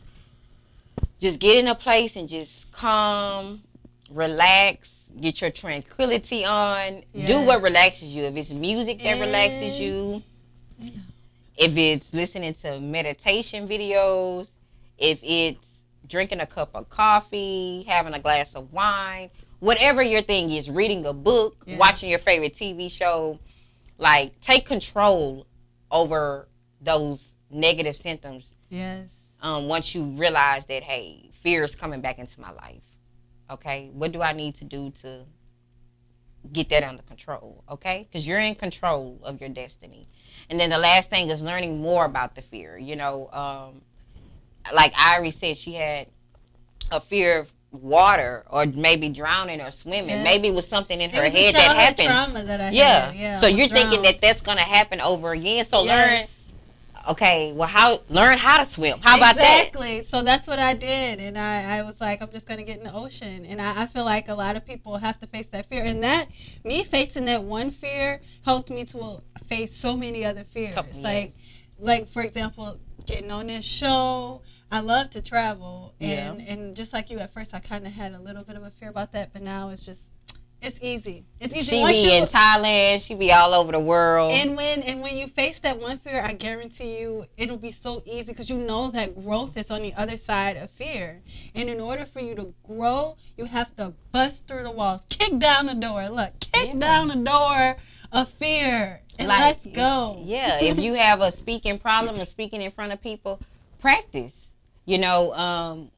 just 1.21 1.41
get 1.41 1.59
in 1.59 1.67
a 1.67 1.75
place 1.75 2.15
and 2.15 2.29
just 2.29 2.71
calm, 2.71 3.61
relax, 4.09 4.89
get 5.21 5.41
your 5.41 5.51
tranquility 5.51 6.45
on. 6.45 7.03
Do 7.15 7.43
what 7.43 7.63
relaxes 7.63 8.09
you. 8.09 8.25
If 8.25 8.37
it's 8.37 8.51
music 8.51 9.03
that 9.03 9.21
relaxes 9.21 9.79
you, 9.79 10.23
Yeah. 10.79 10.91
if 11.57 11.77
it's 11.77 12.13
listening 12.13 12.55
to 12.63 12.81
meditation 12.81 13.69
videos, 13.69 14.49
if 14.99 15.19
it's 15.23 15.59
drinking 16.07 16.41
a 16.41 16.47
cup 16.47 16.71
of 16.75 16.89
coffee, 16.89 17.85
having 17.87 18.15
a 18.15 18.19
glass 18.19 18.55
of 18.55 18.73
wine, 18.73 19.31
whatever 19.61 20.03
your 20.03 20.23
thing 20.23 20.51
is, 20.51 20.69
reading 20.71 21.05
a 21.07 21.13
book, 21.13 21.63
Yeah. 21.67 21.77
watching 21.77 22.11
your 22.11 22.19
favorite 22.19 22.57
TV 22.57 22.89
show, 22.89 23.39
like 23.99 24.41
take 24.41 24.65
control 24.67 25.47
over 25.91 26.49
those 26.81 27.31
negative 27.51 27.97
symptoms 27.97 28.55
Yes. 28.71 29.07
um, 29.43 29.69
once 29.69 29.95
you 29.95 30.05
realize 30.05 30.65
that 30.67 30.83
hey 30.83 31.31
fear 31.43 31.65
is 31.65 31.75
coming 31.75 32.01
back 32.01 32.19
into 32.19 32.41
my 32.41 32.51
life 32.53 32.81
okay 33.51 33.91
what 33.93 34.13
do 34.13 34.23
i 34.23 34.33
need 34.33 34.55
to 34.55 34.65
do 34.65 34.93
to 35.03 35.25
get 36.53 36.71
that 36.71 36.83
under 36.83 37.03
control 37.03 37.63
okay 37.71 38.07
because 38.11 38.27
you're 38.27 38.39
in 38.39 38.55
control 38.55 39.19
of 39.23 39.41
your 39.41 39.51
destiny 39.51 40.09
and 40.49 40.59
then 40.59 40.71
the 40.71 40.79
last 40.79 41.11
thing 41.11 41.29
is 41.29 41.43
learning 41.43 41.81
more 41.81 42.05
about 42.05 42.35
the 42.35 42.43
fear 42.43 42.79
you 42.79 42.97
know 42.97 43.29
um, 43.33 43.83
like 44.75 44.93
Irie 44.95 45.35
said 45.39 45.57
she 45.57 45.75
had 45.75 46.07
a 46.91 47.01
fear 47.01 47.39
of 47.41 47.53
water 47.73 48.45
or 48.51 48.67
maybe 48.67 49.09
drowning 49.09 49.61
or 49.61 49.71
swimming 49.71 50.17
Yeah. 50.17 50.23
maybe 50.25 50.49
it 50.49 50.55
was 50.55 50.67
something 50.67 51.01
in 51.01 51.11
her 51.11 51.29
head 51.29 51.55
that 51.55 51.77
happened 51.77 52.09
trauma 52.09 52.45
that 52.45 52.61
I 52.61 52.71
yeah. 52.71 53.07
had. 53.11 53.15
Yeah. 53.17 53.41
so 53.41 53.47
you're 53.47 53.69
was 53.69 53.73
thinking 53.73 54.03
that 54.03 54.21
that's 54.21 54.41
going 54.43 54.59
to 54.59 54.65
happen 54.65 55.01
over 55.01 55.33
again 55.33 55.67
so 55.69 55.85
Yes. 55.85 56.09
learn 56.21 56.27
okay 57.09 57.53
well 57.55 57.69
how 57.69 58.01
learn 58.09 58.37
how 58.39 58.63
to 58.63 58.71
swim 58.73 58.99
how 59.03 59.17
about 59.17 59.37
that 59.37 59.67
exactly. 59.69 60.07
So 60.11 60.23
that's 60.23 60.47
what 60.47 60.59
I 60.59 60.75
did, 60.75 61.19
and 61.19 61.39
I, 61.39 61.79
I 61.79 61.83
was 61.83 61.95
like, 62.01 62.21
I'm 62.23 62.31
just 62.31 62.47
gonna 62.47 62.63
get 62.63 62.79
in 62.79 62.85
the 62.85 62.93
ocean, 62.93 63.45
and 63.47 63.61
I, 63.61 63.83
I 63.83 63.87
feel 63.87 64.05
like 64.05 64.29
a 64.29 64.35
lot 64.35 64.57
of 64.57 64.67
people 64.67 64.99
have 64.99 65.19
to 65.21 65.27
face 65.27 65.47
that 65.53 65.69
fear, 65.69 65.83
and 65.85 66.03
that 66.03 66.29
me 66.65 66.85
facing 66.85 67.25
that 67.27 67.43
one 67.43 67.71
fear 67.71 68.21
helped 68.45 68.71
me 68.71 68.85
to 68.87 69.23
face 69.49 69.77
so 69.77 69.97
many 69.97 70.25
other 70.25 70.45
fears. 70.53 70.75
Couple, 70.75 71.01
like, 71.01 71.33
like 71.79 72.13
for 72.13 72.23
example, 72.23 72.79
getting 73.07 73.31
on 73.31 73.47
this 73.49 73.65
show. 73.65 74.43
I 74.73 74.79
love 74.79 75.11
to 75.11 75.23
travel, 75.23 75.95
and 76.01 76.41
Yeah. 76.41 76.53
and 76.53 76.77
just 76.77 76.93
like 76.93 77.11
you, 77.11 77.19
at 77.19 77.35
first 77.35 77.53
I 77.55 77.59
kind 77.59 77.87
of 77.87 77.93
had 77.93 78.13
a 78.13 78.21
little 78.21 78.45
bit 78.45 78.55
of 78.57 78.63
a 78.63 78.71
fear 78.79 78.89
about 78.89 79.11
that, 79.13 79.33
but 79.33 79.43
now 79.43 79.71
it's 79.71 79.85
just, 79.85 80.03
it's 80.63 80.79
easy. 80.83 81.25
It's 81.41 81.55
easy. 81.55 81.71
She 81.77 81.81
Once 81.81 81.97
be 81.97 82.03
you- 82.03 82.13
in 82.13 82.27
Thailand. 82.27 83.01
She 83.03 83.15
be 83.15 83.33
all 83.33 83.55
over 83.55 83.73
the 83.73 83.81
world. 83.81 84.33
and 84.33 84.57
when 84.57 84.83
and 84.83 85.01
when 85.01 85.17
you 85.17 85.29
face 85.29 85.59
that 85.61 85.79
one 85.81 85.99
fear, 85.99 86.23
I 86.23 86.33
guarantee 86.35 86.99
you 87.01 87.27
it'll 87.37 87.57
be 87.57 87.73
so 87.73 88.03
easy 88.07 88.25
because 88.25 88.51
you 88.51 88.57
know 88.57 88.91
that 88.91 89.23
growth 89.25 89.57
is 89.57 89.71
on 89.71 89.83
the 89.83 89.95
other 89.95 90.17
side 90.17 90.57
of 90.57 90.71
fear. 90.71 91.23
And 91.55 91.69
in 91.69 91.81
order 91.81 92.05
for 92.05 92.21
you 92.21 92.35
to 92.35 92.53
grow, 92.67 93.17
you 93.37 93.47
have 93.47 93.75
to 93.77 93.95
bust 94.13 94.47
through 94.47 94.65
the 94.65 94.71
walls, 94.71 95.01
kick 95.09 95.39
down 95.39 95.67
the 95.67 95.75
door. 95.75 96.09
Look, 96.09 96.39
kick 96.41 96.69
Yeah. 96.75 96.79
down 96.79 97.09
the 97.09 97.17
door 97.17 97.77
of 98.13 98.29
fear, 98.31 99.01
and 99.19 99.29
Like, 99.29 99.41
let's 99.41 99.67
go. 99.75 100.21
yeah, 100.25 100.59
if 100.61 100.79
you 100.79 100.95
have 100.95 101.21
a 101.21 101.31
speaking 101.33 101.79
problem 101.79 102.19
and 102.19 102.29
speaking 102.29 102.61
in 102.61 102.73
front 102.73 102.93
of 102.93 103.01
people, 103.01 103.39
practice. 103.81 104.35
You 104.85 104.99
know, 104.99 105.33
um, 105.35 105.91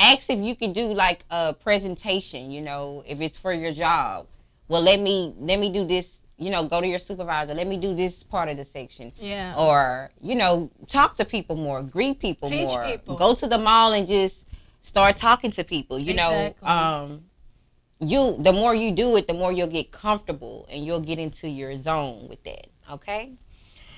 ask 0.00 0.28
if 0.28 0.38
you 0.38 0.54
can 0.56 0.72
do 0.72 0.92
like 0.92 1.20
a 1.30 1.52
presentation. 1.52 2.50
You 2.50 2.62
know, 2.62 3.04
if 3.06 3.20
it's 3.20 3.36
for 3.36 3.52
your 3.52 3.72
job. 3.72 4.26
Well, 4.68 4.82
let 4.82 5.00
me 5.00 5.34
let 5.38 5.58
me 5.58 5.70
do 5.70 5.84
this. 5.84 6.06
You 6.38 6.50
know, 6.50 6.64
go 6.64 6.80
to 6.80 6.86
your 6.86 6.98
supervisor. 6.98 7.52
Let 7.54 7.66
me 7.66 7.76
do 7.76 7.94
this 7.94 8.22
part 8.22 8.48
of 8.48 8.56
the 8.56 8.64
section. 8.64 9.12
yeah. 9.20 9.54
or 9.56 10.10
you 10.22 10.34
know 10.34 10.70
talk 10.88 11.16
to 11.16 11.24
people 11.24 11.56
more 11.56 11.82
greet 11.82 12.18
people 12.18 12.48
Teach 12.48 12.68
more 12.68 12.84
people. 12.86 13.16
go 13.16 13.34
to 13.34 13.46
the 13.46 13.58
mall 13.58 13.92
and 13.92 14.08
just 14.08 14.36
start 14.82 15.18
talking 15.18 15.52
to 15.52 15.62
people 15.62 15.98
you 15.98 16.12
Exactly. 16.12 16.66
know 16.66 16.72
um 16.74 17.24
you 18.12 18.36
the 18.48 18.52
more 18.60 18.74
you 18.74 18.90
do 18.92 19.16
it 19.18 19.26
the 19.26 19.34
more 19.34 19.52
you'll 19.52 19.66
get 19.80 19.90
comfortable 19.92 20.66
and 20.70 20.86
you'll 20.86 21.00
get 21.10 21.18
into 21.18 21.46
your 21.48 21.72
zone 21.88 22.26
with 22.30 22.42
that 22.44 22.66
okay 22.90 23.32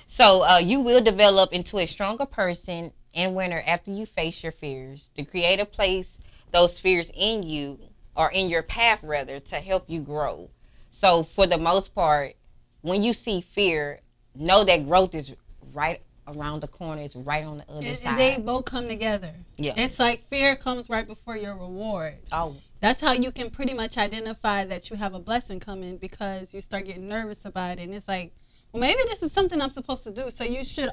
so 0.07 0.43
uh, 0.43 0.57
you 0.71 0.81
will 0.81 1.01
develop 1.01 1.53
into 1.53 1.79
a 1.79 1.85
stronger 1.85 2.25
person 2.25 2.91
and 3.13 3.35
winter 3.35 3.63
after 3.65 3.91
you 3.91 4.05
face 4.05 4.43
your 4.43 4.51
fears 4.51 5.09
to 5.15 5.23
create 5.23 5.59
a 5.59 5.65
place 5.65 6.07
those 6.51 6.77
fears 6.79 7.11
in 7.15 7.43
you 7.43 7.79
or 8.15 8.31
in 8.31 8.47
your 8.49 8.63
path 8.63 8.99
rather 9.03 9.39
to 9.39 9.55
help 9.59 9.89
you 9.89 9.99
grow 9.99 10.49
so 10.91 11.23
for 11.35 11.47
the 11.47 11.57
most 11.57 11.93
part 11.95 12.35
when 12.81 13.01
you 13.03 13.13
see 13.13 13.41
fear 13.53 13.99
know 14.35 14.63
that 14.63 14.85
growth 14.87 15.13
is 15.15 15.31
right 15.73 16.01
around 16.27 16.61
the 16.61 16.67
corner 16.67 17.01
it's 17.01 17.15
right 17.15 17.43
on 17.43 17.57
the 17.57 17.69
other 17.69 17.85
And, 17.87 17.97
side 17.99 18.17
they 18.19 18.37
both 18.37 18.65
come 18.65 18.87
together. 18.87 19.33
yeah 19.57 19.73
It's 19.75 19.99
like 19.99 20.27
fear 20.29 20.55
comes 20.55 20.89
right 20.89 21.05
before 21.05 21.35
your 21.35 21.55
reward. 21.55 22.15
oh 22.31 22.55
That's 22.79 23.01
how 23.01 23.11
you 23.11 23.31
can 23.31 23.49
pretty 23.49 23.73
much 23.73 23.97
identify 23.97 24.65
that 24.65 24.89
you 24.89 24.95
have 24.95 25.13
a 25.13 25.19
blessing 25.19 25.59
coming 25.59 25.97
because 25.97 26.47
you 26.53 26.61
start 26.61 26.85
getting 26.85 27.07
nervous 27.09 27.39
about 27.43 27.77
it. 27.79 27.81
And 27.83 27.93
it's 27.93 28.07
like, 28.07 28.31
well, 28.71 28.79
maybe 28.81 29.01
this 29.09 29.21
is 29.21 29.31
something 29.33 29.61
I'm 29.61 29.69
supposed 29.69 30.03
to 30.05 30.11
do. 30.11 30.31
So 30.31 30.43
you 30.45 30.63
should 30.63 30.91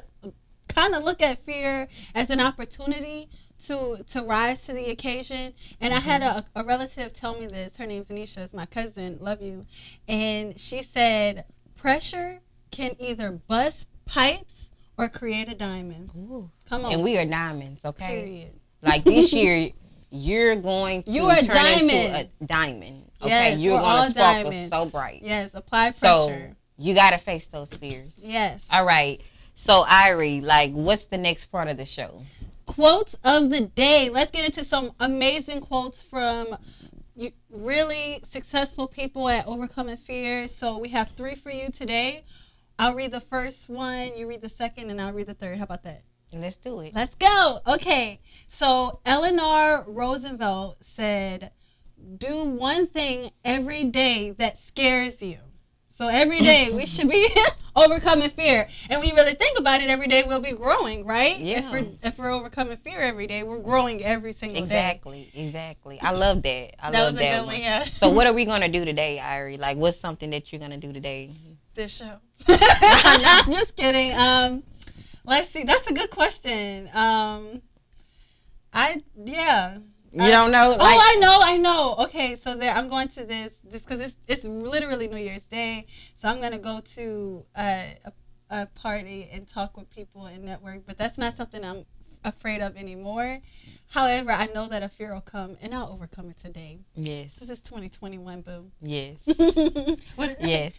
kind 0.74 0.94
of 0.94 1.02
look 1.04 1.20
at 1.22 1.44
fear 1.44 1.88
as 2.14 2.30
an 2.30 2.40
opportunity 2.40 3.28
to 3.66 4.04
to 4.12 4.22
rise 4.22 4.60
to 4.62 4.72
the 4.72 4.90
occasion. 4.90 5.52
And 5.80 5.92
I 5.92 6.00
had 6.00 6.22
a, 6.22 6.24
mm-hmm. 6.26 6.60
a 6.60 6.64
relative 6.64 7.12
tell 7.14 7.38
me 7.38 7.46
this. 7.46 7.76
Her 7.76 7.86
name's 7.86 8.06
Anisha. 8.06 8.38
It's 8.38 8.54
my 8.54 8.66
cousin. 8.66 9.18
Love 9.20 9.42
you. 9.42 9.66
And 10.08 10.58
she 10.58 10.82
said, 10.82 11.44
pressure 11.76 12.40
can 12.70 12.96
either 12.98 13.30
bust 13.32 13.86
pipes 14.06 14.70
or 14.96 15.08
create 15.08 15.48
a 15.48 15.54
diamond. 15.54 16.10
Ooh. 16.16 16.50
Come 16.68 16.84
on. 16.84 16.92
and 16.92 17.02
we 17.02 17.18
are 17.18 17.24
diamonds 17.26 17.80
okay 17.84 18.06
Period. 18.22 18.50
like 18.82 19.04
this 19.04 19.32
year 19.32 19.70
you're 20.10 20.54
going 20.56 21.02
to 21.04 21.10
You 21.10 21.26
are 21.26 21.36
turn 21.38 21.46
diamond. 21.48 21.90
into 21.90 22.30
a 22.42 22.46
diamond 22.46 23.10
okay 23.22 23.50
Yes, 23.52 23.58
you're 23.58 23.74
we're 23.74 23.80
all 23.80 23.96
going 24.02 24.12
to 24.12 24.18
sparkle 24.18 24.50
diamonds. 24.50 24.70
so 24.70 24.86
bright 24.86 25.22
Yes, 25.24 25.50
apply 25.54 25.90
pressure. 25.92 25.98
so 26.00 26.54
you 26.78 26.94
got 26.94 27.10
to 27.10 27.18
face 27.18 27.46
those 27.50 27.68
fears 27.70 28.12
yes. 28.18 28.60
all 28.70 28.84
right 28.84 29.20
so 29.64 29.84
Irie, 29.84 30.42
like 30.42 30.72
what's 30.72 31.04
the 31.06 31.18
next 31.18 31.46
part 31.46 31.68
of 31.68 31.76
the 31.76 31.84
show 31.84 32.22
quotes 32.70 33.16
of 33.24 33.50
the 33.50 33.62
day. 33.62 34.08
Let's 34.10 34.30
get 34.30 34.44
into 34.44 34.64
some 34.64 34.92
amazing 35.00 35.60
quotes 35.60 36.02
from 36.02 36.56
really 37.50 38.22
successful 38.30 38.86
people 38.86 39.28
at 39.28 39.46
overcoming 39.46 39.96
fear. 39.96 40.46
So 40.46 40.78
we 40.78 40.90
have 40.90 41.10
three 41.16 41.34
for 41.34 41.50
you 41.50 41.70
today. 41.70 42.24
I'll 42.78 42.94
read 42.94 43.10
the 43.10 43.20
first 43.20 43.68
one, 43.68 44.16
you 44.16 44.28
read 44.28 44.40
the 44.40 44.48
second, 44.48 44.88
and 44.88 45.00
I'll 45.00 45.12
read 45.12 45.26
the 45.26 45.34
third. 45.34 45.58
How 45.58 45.64
about 45.64 45.82
that? 45.82 46.02
let's 46.32 46.56
do 46.56 46.78
it 46.78 46.94
Let's 46.94 47.16
go. 47.16 47.60
Okay. 47.66 48.20
So 48.48 49.00
Eleanor 49.04 49.84
Roosevelt 49.88 50.78
said, 50.94 51.50
"Do 52.18 52.44
one 52.44 52.86
thing 52.86 53.32
every 53.44 53.82
day 53.84 54.30
that 54.38 54.58
scares 54.64 55.20
you." 55.20 55.38
So 56.00 56.08
every 56.08 56.40
day 56.40 56.70
we 56.72 56.86
should 56.86 57.10
be 57.10 57.28
overcoming 57.76 58.30
fear, 58.30 58.66
and 58.88 58.98
when 59.00 59.10
you 59.10 59.14
really 59.14 59.34
think 59.34 59.58
about 59.58 59.82
it, 59.82 59.90
every 59.90 60.08
day 60.08 60.24
we'll 60.26 60.40
be 60.40 60.52
growing, 60.52 61.04
right? 61.04 61.38
If 61.38 61.46
Yeah. 61.46 61.70
we're 61.70 61.86
if 62.02 62.16
we're 62.16 62.30
overcoming 62.30 62.78
fear 62.78 63.02
every 63.02 63.26
day, 63.26 63.42
we're 63.42 63.58
growing 63.58 64.02
every 64.02 64.32
single 64.32 64.62
day. 64.62 64.64
exactly 64.64 65.30
exactly 65.34 66.00
i 66.00 66.10
love 66.10 66.40
that 66.44 66.82
i 66.82 66.90
That 66.90 66.98
love 67.02 67.12
was 67.12 67.20
a 67.20 67.24
that 67.26 67.40
good 67.40 67.46
one, 67.48 67.60
yeah. 67.60 67.84
so 67.98 68.08
what 68.08 68.26
are 68.26 68.32
we 68.32 68.46
gonna 68.50 68.70
do 68.70 68.82
today 68.86 69.20
Irie? 69.22 69.58
like 69.58 69.76
what's 69.76 70.00
something 70.00 70.30
that 70.30 70.50
you're 70.50 70.58
gonna 70.58 70.78
do 70.78 70.90
today 70.90 71.32
this 71.74 71.92
show. 71.92 72.16
I'm 72.48 73.52
just 73.52 73.76
kidding. 73.76 74.14
Um, 74.16 74.62
let's 75.26 75.52
see. 75.52 75.64
That's 75.64 75.86
a 75.86 75.92
good 75.92 76.10
question. 76.10 76.88
Um, 76.94 77.60
I 78.72 79.02
yeah. 79.22 79.78
You 80.12 80.30
don't 80.30 80.50
know 80.50 80.74
Oh, 80.74 80.76
like 80.76 80.98
I 81.00 81.16
know, 81.20 81.38
I 81.42 81.56
know. 81.56 81.94
Okay, 82.00 82.38
so 82.42 82.56
there, 82.56 82.74
I'm 82.74 82.88
going 82.88 83.08
to 83.10 83.24
this 83.24 83.52
this 83.64 83.82
because 83.82 84.00
it's 84.00 84.14
it's 84.26 84.44
literally 84.44 85.08
New 85.08 85.16
Year's 85.16 85.42
Day, 85.50 85.86
so 86.20 86.28
I'm 86.28 86.40
gonna 86.40 86.58
go 86.58 86.80
to 86.96 87.44
a, 87.56 87.96
a 88.04 88.12
a 88.50 88.66
party 88.66 89.28
and 89.32 89.48
talk 89.48 89.76
with 89.76 89.88
people 89.90 90.26
and 90.26 90.44
network. 90.44 90.86
But 90.86 90.98
that's 90.98 91.16
not 91.16 91.36
something 91.36 91.64
I'm 91.64 91.84
afraid 92.24 92.60
of 92.60 92.76
anymore. 92.76 93.38
However, 93.88 94.32
I 94.32 94.46
know 94.46 94.68
that 94.68 94.82
a 94.82 94.88
fear 94.88 95.14
will 95.14 95.20
come, 95.20 95.56
and 95.62 95.74
I'll 95.74 95.92
overcome 95.92 96.30
it 96.30 96.36
today. 96.42 96.78
yes 96.94 97.30
This 97.40 97.48
is 97.50 97.60
2021, 97.60 98.42
boo. 98.42 98.70
yes 98.82 99.16
yes 100.40 100.72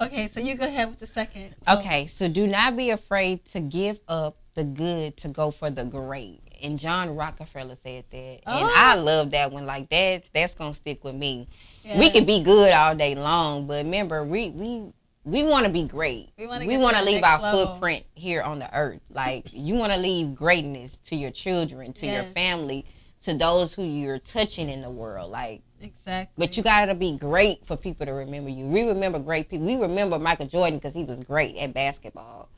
Okay, 0.00 0.30
so 0.32 0.40
you 0.40 0.54
go 0.54 0.64
ahead 0.64 0.88
with 0.88 0.98
the 0.98 1.06
second. 1.06 1.54
Okay, 1.68 2.06
so 2.06 2.26
do 2.26 2.46
not 2.46 2.74
be 2.74 2.88
afraid 2.88 3.44
to 3.52 3.60
give 3.60 3.98
up 4.08 4.38
the 4.54 4.64
good 4.64 5.18
to 5.18 5.28
go 5.28 5.50
for 5.50 5.70
the 5.70 5.84
great. 5.84 6.40
And 6.62 6.78
John 6.78 7.14
Rockefeller 7.16 7.76
said 7.82 8.04
that. 8.10 8.16
And 8.16 8.40
Oh. 8.46 8.72
I 8.74 8.94
love 8.94 9.30
that 9.32 9.50
one. 9.52 9.66
Like 9.66 9.88
that, 9.90 10.24
that's 10.34 10.54
gonna 10.54 10.74
stick 10.74 11.04
with 11.04 11.14
me. 11.14 11.48
Yeah. 11.82 11.98
We 11.98 12.10
can 12.10 12.24
be 12.24 12.42
good 12.42 12.72
all 12.72 12.94
day 12.94 13.14
long, 13.14 13.66
but 13.66 13.84
remember, 13.84 14.22
we 14.24 14.50
we 14.50 14.92
we 15.24 15.42
want 15.42 15.66
to 15.66 15.72
be 15.72 15.84
great. 15.84 16.30
We 16.38 16.46
wanna 16.46 16.64
we 16.64 16.72
get 16.72 16.78
to 16.78 16.82
want 16.82 16.96
to 16.96 17.02
leave 17.04 17.22
our 17.22 17.40
level. 17.40 17.66
footprint 17.66 18.04
here 18.14 18.42
on 18.42 18.58
the 18.58 18.74
earth. 18.74 19.00
Like 19.10 19.46
you 19.52 19.74
want 19.74 19.92
to 19.92 19.98
leave 19.98 20.34
greatness 20.34 20.92
to 21.06 21.16
your 21.16 21.30
children, 21.30 21.92
to 21.94 22.06
your 22.06 22.24
family, 22.34 22.86
to 23.24 23.34
those 23.34 23.72
who 23.74 23.82
you're 23.84 24.18
touching 24.18 24.68
in 24.70 24.80
the 24.80 24.90
world. 24.90 25.30
Like 25.30 25.60
exactly. 25.80 26.32
but 26.38 26.56
you 26.56 26.62
got 26.62 26.86
to 26.86 26.94
be 26.94 27.16
great 27.18 27.66
for 27.66 27.76
people 27.76 28.06
to 28.06 28.12
remember 28.12 28.48
you. 28.50 28.64
We 28.66 28.82
remember 28.82 29.18
great 29.18 29.48
people. 29.50 29.66
We 29.66 29.76
remember 29.76 30.18
Michael 30.18 30.46
Jordan 30.46 30.78
because 30.78 30.94
he 30.94 31.04
was 31.04 31.20
great 31.20 31.56
at 31.56 31.74
basketball. 31.74 32.48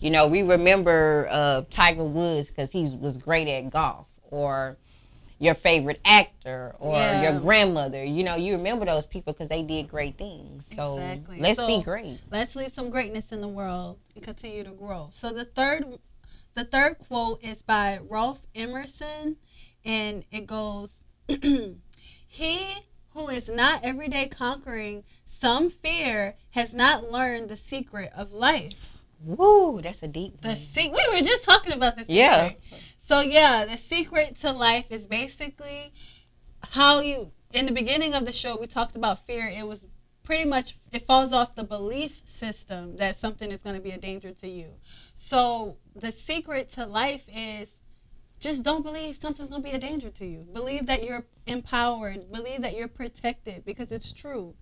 You 0.00 0.10
know, 0.10 0.26
we 0.28 0.42
remember 0.42 1.26
uh, 1.30 1.62
Tiger 1.70 2.04
Woods 2.04 2.48
because 2.48 2.70
he 2.70 2.96
was 3.00 3.16
great 3.16 3.48
at 3.48 3.70
golf, 3.70 4.06
or 4.30 4.76
your 5.40 5.54
favorite 5.54 6.00
actor, 6.04 6.74
or 6.78 6.96
Yeah. 6.96 7.22
your 7.32 7.40
grandmother. 7.40 8.04
You 8.04 8.22
know, 8.24 8.36
you 8.36 8.52
remember 8.56 8.84
those 8.86 9.06
people 9.06 9.32
because 9.32 9.48
they 9.48 9.62
did 9.62 9.88
great 9.88 10.16
things. 10.16 10.64
So 10.76 10.94
Exactly. 10.98 11.40
let's 11.40 11.58
So- 11.58 11.66
be 11.66 11.82
great. 11.82 12.18
Let's 12.30 12.54
leave 12.56 12.72
some 12.74 12.90
greatness 12.90 13.26
in 13.32 13.40
the 13.40 13.48
world 13.48 13.98
and 14.14 14.22
continue 14.24 14.64
to 14.64 14.70
grow. 14.70 15.10
So 15.14 15.32
the 15.32 15.44
third 15.44 15.84
the 16.54 16.64
third 16.64 16.98
quote 17.06 17.42
is 17.44 17.62
by 17.62 18.00
Ralph 18.08 18.40
Emerson 18.52 19.36
and 19.84 20.24
it 20.32 20.46
goes 20.46 20.88
He 22.26 22.74
who 23.14 23.28
is 23.28 23.48
not 23.48 23.84
every 23.84 24.08
day 24.08 24.28
conquering 24.28 25.04
some 25.40 25.70
fear 25.70 26.36
has 26.50 26.72
not 26.72 27.12
learned 27.12 27.48
the 27.48 27.56
secret 27.56 28.10
of 28.14 28.32
life. 28.32 28.97
Woo, 29.22 29.80
that's 29.82 30.02
a 30.02 30.08
deep. 30.08 30.40
The 30.40 30.56
se- 30.74 30.90
we 30.90 31.08
were 31.14 31.26
just 31.26 31.44
talking 31.44 31.72
about 31.72 31.96
this. 31.96 32.08
Yeah. 32.08 32.52
So 33.08 33.20
yeah, 33.20 33.64
the 33.64 33.76
secret 33.76 34.38
to 34.40 34.52
life 34.52 34.86
is 34.90 35.06
basically 35.06 35.92
how 36.62 37.00
you. 37.00 37.32
In 37.50 37.64
the 37.64 37.72
beginning 37.72 38.12
of 38.12 38.26
the 38.26 38.32
show, 38.32 38.58
we 38.60 38.66
talked 38.66 38.94
about 38.94 39.26
fear. 39.26 39.48
It 39.48 39.66
was 39.66 39.80
pretty 40.22 40.44
much 40.44 40.76
it 40.92 41.06
falls 41.06 41.32
off 41.32 41.54
the 41.54 41.64
belief 41.64 42.20
system 42.38 42.98
that 42.98 43.18
something 43.18 43.50
is 43.50 43.62
going 43.62 43.74
to 43.74 43.80
be 43.80 43.90
a 43.90 43.98
danger 43.98 44.32
to 44.32 44.46
you. 44.46 44.74
So 45.14 45.78
the 45.96 46.12
secret 46.12 46.70
to 46.72 46.84
life 46.84 47.22
is 47.34 47.70
just 48.38 48.62
don't 48.62 48.82
believe 48.82 49.16
something's 49.20 49.48
going 49.48 49.62
to 49.62 49.68
be 49.68 49.74
a 49.74 49.80
danger 49.80 50.10
to 50.10 50.26
you. 50.26 50.46
Believe 50.52 50.86
that 50.86 51.02
you're 51.02 51.24
empowered. 51.46 52.30
Believe 52.30 52.60
that 52.60 52.76
you're 52.76 52.88
protected 52.88 53.64
because 53.64 53.90
it's 53.90 54.12
true, 54.12 54.54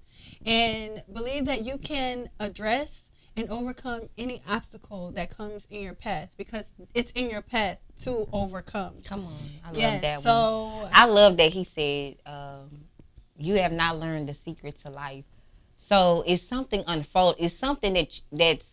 and 0.45 1.03
believe 1.13 1.45
that 1.47 1.65
you 1.65 1.77
can 1.79 2.31
address 2.39 2.89
and 3.37 3.51
overcome 3.51 4.09
any 4.17 4.43
obstacle 4.49 5.11
that 5.13 5.37
comes 5.37 5.63
in 5.71 5.83
your 5.83 5.95
path 5.95 6.31
because 6.37 6.65
it's 6.95 7.13
in 7.13 7.29
your 7.31 7.43
path 7.43 7.79
to 8.03 8.27
overcome. 8.33 8.95
Come 9.05 9.27
on, 9.27 9.51
I 9.65 9.69
love 9.69 9.77
Yes, 9.77 10.03
that 10.03 10.17
one. 10.17 10.23
so 10.25 10.89
I 10.93 11.05
love 11.07 11.37
that 11.37 11.53
he 11.53 11.69
said, 11.75 12.17
um, 12.27 12.87
"You 13.37 13.55
have 13.57 13.73
not 13.73 13.99
learned 13.99 14.29
the 14.29 14.35
secret 14.35 14.81
to 14.83 14.91
life." 14.91 15.25
So 15.77 16.25
it's 16.27 16.43
something 16.47 16.83
unfold. 16.87 17.37
It's 17.39 17.57
something 17.57 17.93
that 17.95 18.21
that's 18.33 18.65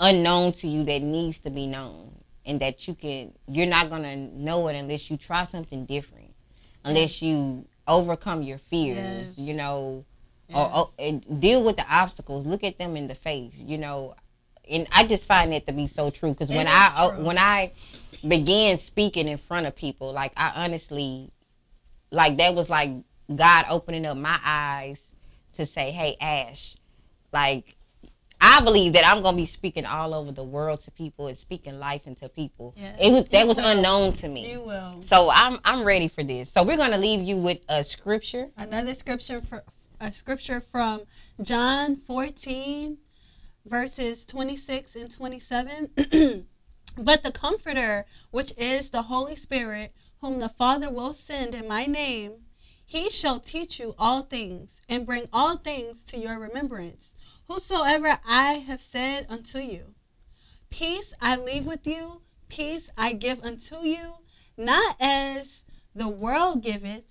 unknown 0.00 0.52
to 0.52 0.68
you 0.68 0.84
that 0.84 1.02
needs 1.02 1.38
to 1.40 1.50
be 1.50 1.66
known, 1.66 2.12
and 2.46 2.60
that 2.60 2.86
you 2.86 2.94
can. 2.94 3.32
You're 3.48 3.66
not 3.66 3.90
gonna 3.90 4.16
know 4.16 4.68
it 4.68 4.76
unless 4.76 5.10
you 5.10 5.16
try 5.16 5.44
something 5.44 5.84
different, 5.86 6.34
unless 6.84 7.20
you 7.20 7.66
overcome 7.88 8.42
your 8.42 8.58
fears. 8.58 9.26
Yes. 9.28 9.38
You 9.38 9.54
know, 9.54 10.04
yeah. 10.48 10.58
or, 10.58 10.76
or 10.76 10.90
and 10.98 11.40
deal 11.40 11.62
with 11.62 11.76
the 11.76 11.86
obstacles. 11.88 12.46
Look 12.46 12.64
at 12.64 12.78
them 12.78 12.96
in 12.96 13.08
the 13.08 13.14
face. 13.14 13.54
You 13.56 13.78
know, 13.78 14.14
and 14.68 14.86
I 14.92 15.04
just 15.06 15.24
find 15.24 15.52
that 15.52 15.66
to 15.66 15.72
be 15.72 15.88
so 15.88 16.10
true 16.10 16.32
because 16.32 16.48
when 16.48 16.66
I 16.66 16.92
uh, 16.96 17.10
true. 17.10 17.24
when 17.24 17.38
I 17.38 17.72
began 18.26 18.78
speaking 18.80 19.28
in 19.28 19.38
front 19.38 19.66
of 19.66 19.76
people, 19.76 20.12
like 20.12 20.32
I 20.36 20.52
honestly, 20.64 21.30
like 22.10 22.36
that 22.38 22.54
was 22.54 22.68
like 22.68 22.90
God 23.34 23.66
opening 23.68 24.06
up 24.06 24.16
my 24.16 24.38
eyes 24.44 24.98
to 25.56 25.66
say, 25.66 25.90
"Hey, 25.90 26.16
Ash, 26.20 26.76
like." 27.32 27.74
I 28.40 28.60
believe 28.60 28.92
that 28.92 29.04
I'm 29.04 29.20
gonna 29.20 29.36
be 29.36 29.46
speaking 29.46 29.84
all 29.84 30.14
over 30.14 30.30
the 30.30 30.44
world 30.44 30.80
to 30.82 30.92
people 30.92 31.26
and 31.26 31.36
speaking 31.36 31.80
life 31.80 32.06
into 32.06 32.28
people. 32.28 32.72
Yes, 32.76 32.96
It 33.00 33.10
was 33.10 33.24
that 33.32 33.48
was 33.48 33.56
will. 33.56 33.66
unknown 33.66 34.12
to 34.18 34.28
me. 34.28 34.52
you 34.52 34.60
will. 34.60 35.02
So 35.08 35.28
I'm 35.28 35.58
I'm 35.64 35.82
ready 35.82 36.06
for 36.06 36.22
this. 36.22 36.48
So 36.52 36.62
we're 36.62 36.76
gonna 36.76 36.98
leave 36.98 37.20
you 37.20 37.36
with 37.36 37.58
a 37.68 37.82
scripture. 37.82 38.48
Another 38.56 38.94
scripture 38.94 39.42
for 39.48 39.64
a 40.00 40.12
scripture 40.12 40.60
from 40.60 41.02
John 41.42 41.96
14 41.96 42.98
verses 43.66 44.24
26 44.24 44.94
and 44.94 45.12
27. 45.12 45.90
but 46.96 47.22
the 47.22 47.32
comforter, 47.32 48.06
which 48.30 48.52
is 48.56 48.90
the 48.90 49.02
Holy 49.02 49.34
Spirit, 49.34 49.92
whom 50.20 50.38
the 50.38 50.48
Father 50.48 50.90
will 50.90 51.14
send 51.14 51.54
in 51.54 51.66
my 51.66 51.84
name, 51.86 52.44
he 52.84 53.10
shall 53.10 53.40
teach 53.40 53.78
you 53.78 53.94
all 53.98 54.22
things 54.22 54.70
and 54.88 55.04
bring 55.04 55.28
all 55.32 55.58
things 55.58 56.02
to 56.04 56.16
your 56.16 56.38
remembrance, 56.38 57.10
whosoever 57.46 58.18
I 58.24 58.54
have 58.54 58.80
said 58.80 59.26
unto 59.28 59.58
you. 59.58 59.94
Peace 60.70 61.12
I 61.20 61.36
leave 61.36 61.66
with 61.66 61.86
you, 61.86 62.22
peace 62.48 62.88
I 62.96 63.12
give 63.12 63.42
unto 63.42 63.80
you, 63.80 64.14
not 64.56 64.96
as 65.00 65.60
the 65.94 66.08
world 66.08 66.62
giveth, 66.62 67.04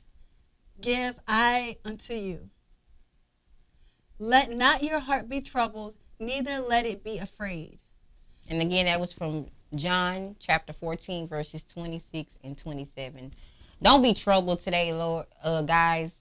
give 0.82 1.16
I 1.28 1.78
unto 1.84 2.14
you. 2.14 2.50
Let 4.20 4.52
not 4.52 4.84
your 4.84 5.00
heart 5.00 5.30
be 5.30 5.42
troubled, 5.42 5.94
neither 6.20 6.60
let 6.60 6.86
it 6.86 7.04
be 7.04 7.20
afraid. 7.20 7.78
And 8.50 8.62
again, 8.62 8.86
that 8.86 9.00
was 9.00 9.14
from 9.14 9.48
John 9.76 10.36
chapter 10.40 10.74
14, 10.74 11.28
verses 11.28 11.64
26 11.74 12.30
and 12.44 12.58
27. 12.58 13.34
Don't 13.82 14.02
be 14.02 14.14
troubled 14.14 14.62
today, 14.62 14.92
Lord. 14.94 15.28
Uh, 15.44 15.62
guys, 15.62 16.12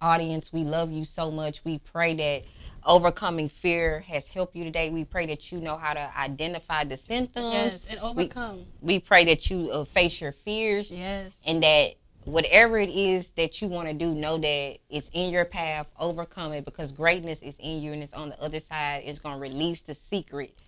audience, 0.00 0.50
we 0.52 0.62
love 0.64 0.90
you 0.90 1.04
so 1.04 1.30
much. 1.30 1.62
We 1.64 1.78
pray 1.78 2.14
that 2.14 2.44
overcoming 2.86 3.50
fear 3.50 4.00
has 4.00 4.26
helped 4.26 4.56
you 4.56 4.64
today. 4.64 4.88
We 4.88 5.04
pray 5.04 5.26
that 5.26 5.52
you 5.52 5.60
know 5.60 5.76
how 5.76 5.92
to 5.92 6.10
identify 6.16 6.84
the 6.84 6.96
symptoms. 6.96 7.52
Yes, 7.52 7.80
and 7.90 8.00
overcome. 8.00 8.64
We 8.80 8.98
pray 9.00 9.24
that 9.26 9.50
you 9.50 9.70
uh, 9.70 9.84
face 9.84 10.20
your 10.20 10.32
fears 10.32 10.90
Yes. 10.90 11.32
and 11.44 11.62
that 11.62 11.96
whatever 12.26 12.78
it 12.78 12.90
is 12.90 13.26
that 13.36 13.62
you 13.62 13.68
want 13.68 13.88
to 13.88 13.94
do, 13.94 14.14
know 14.14 14.36
that 14.36 14.78
it's 14.90 15.08
in 15.12 15.30
your 15.30 15.44
path, 15.44 15.86
overcome 15.98 16.52
it 16.52 16.64
because 16.64 16.92
greatness 16.92 17.38
is 17.40 17.54
in 17.58 17.80
you 17.80 17.92
and 17.92 18.02
it's 18.02 18.12
on 18.12 18.30
the 18.30 18.42
other 18.42 18.60
side. 18.60 19.04
It's 19.06 19.18
going 19.18 19.36
to 19.36 19.40
release 19.40 19.80
the 19.86 19.96
secret 20.10 20.58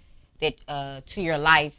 that 0.40 0.54
uh, 0.68 1.00
to 1.04 1.20
your 1.20 1.36
life 1.36 1.74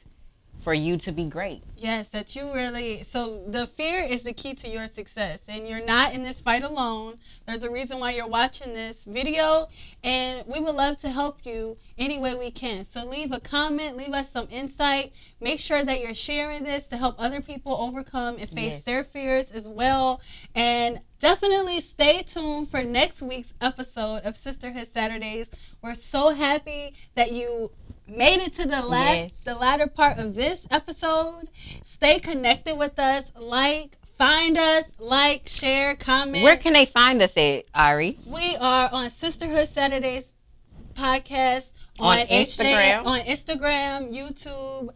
for 0.63 0.73
you 0.73 0.97
to 0.97 1.11
be 1.11 1.25
great. 1.25 1.63
Yes, 1.77 2.07
that 2.11 2.35
you 2.35 2.53
really. 2.53 3.03
So 3.09 3.43
the 3.47 3.67
fear 3.67 4.01
is 4.01 4.23
the 4.23 4.33
key 4.33 4.53
to 4.55 4.67
your 4.67 4.87
success, 4.89 5.39
and 5.47 5.65
you're 5.67 5.83
not 5.85 6.13
in 6.13 6.23
this 6.23 6.41
fight 6.41 6.63
alone. 6.63 7.19
There's 7.47 7.63
a 7.63 7.69
reason 7.69 7.99
why 7.99 8.11
you're 8.11 8.27
watching 8.27 8.73
this 8.73 8.97
video, 9.07 9.69
and 10.03 10.43
we 10.45 10.59
would 10.59 10.75
love 10.75 10.99
to 10.99 11.09
help 11.09 11.45
you 11.45 11.77
any 11.97 12.19
way 12.19 12.35
we 12.35 12.51
can. 12.51 12.85
So 12.85 13.05
leave 13.05 13.31
a 13.31 13.39
comment, 13.39 13.95
leave 13.95 14.11
us 14.13 14.27
some 14.33 14.47
insight. 14.51 15.13
Make 15.39 15.59
sure 15.61 15.85
that 15.85 16.01
you're 16.01 16.13
sharing 16.13 16.63
this 16.63 16.85
to 16.87 16.97
help 16.97 17.15
other 17.17 17.39
people 17.39 17.75
overcome 17.79 18.35
and 18.37 18.49
face 18.49 18.73
Yes. 18.73 18.83
their 18.83 19.03
fears 19.05 19.47
as 19.53 19.63
well. 19.63 20.19
And 20.53 20.99
definitely 21.21 21.79
stay 21.79 22.23
tuned 22.23 22.69
for 22.69 22.83
next 22.83 23.21
week's 23.21 23.53
episode 23.61 24.23
of 24.23 24.35
Sisterhood 24.35 24.89
Saturdays. 24.93 25.47
We're 25.81 25.95
so 25.95 26.31
happy 26.31 26.93
that 27.15 27.31
you 27.31 27.71
made 28.09 28.39
it 28.41 28.55
to 28.55 28.65
the 28.65 28.81
last 28.81 29.15
Yes. 29.17 29.31
the 29.45 29.55
latter 29.55 29.87
part 29.87 30.17
of 30.17 30.35
this 30.35 30.59
episode. 30.71 31.49
Stay 31.93 32.19
connected 32.19 32.77
with 32.77 32.97
us. 32.99 33.25
Like, 33.35 33.97
find 34.17 34.57
us, 34.57 34.85
like, 34.99 35.47
share, 35.49 35.95
comment. 35.95 36.43
Where 36.43 36.57
can 36.57 36.73
they 36.73 36.85
find 36.85 37.21
us 37.21 37.31
at, 37.37 37.65
Ari? 37.73 38.19
we 38.25 38.55
are 38.57 38.89
on 38.91 39.11
Sisterhood 39.11 39.69
Saturdays 39.73 40.25
podcast 40.95 41.65
On 41.99 42.17
HJ 42.17 42.29
Instagram. 42.29 43.05
on 43.05 43.19
Instagram, 43.21 44.11
YouTube, 44.13 44.89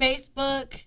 Facebook, 0.00 0.80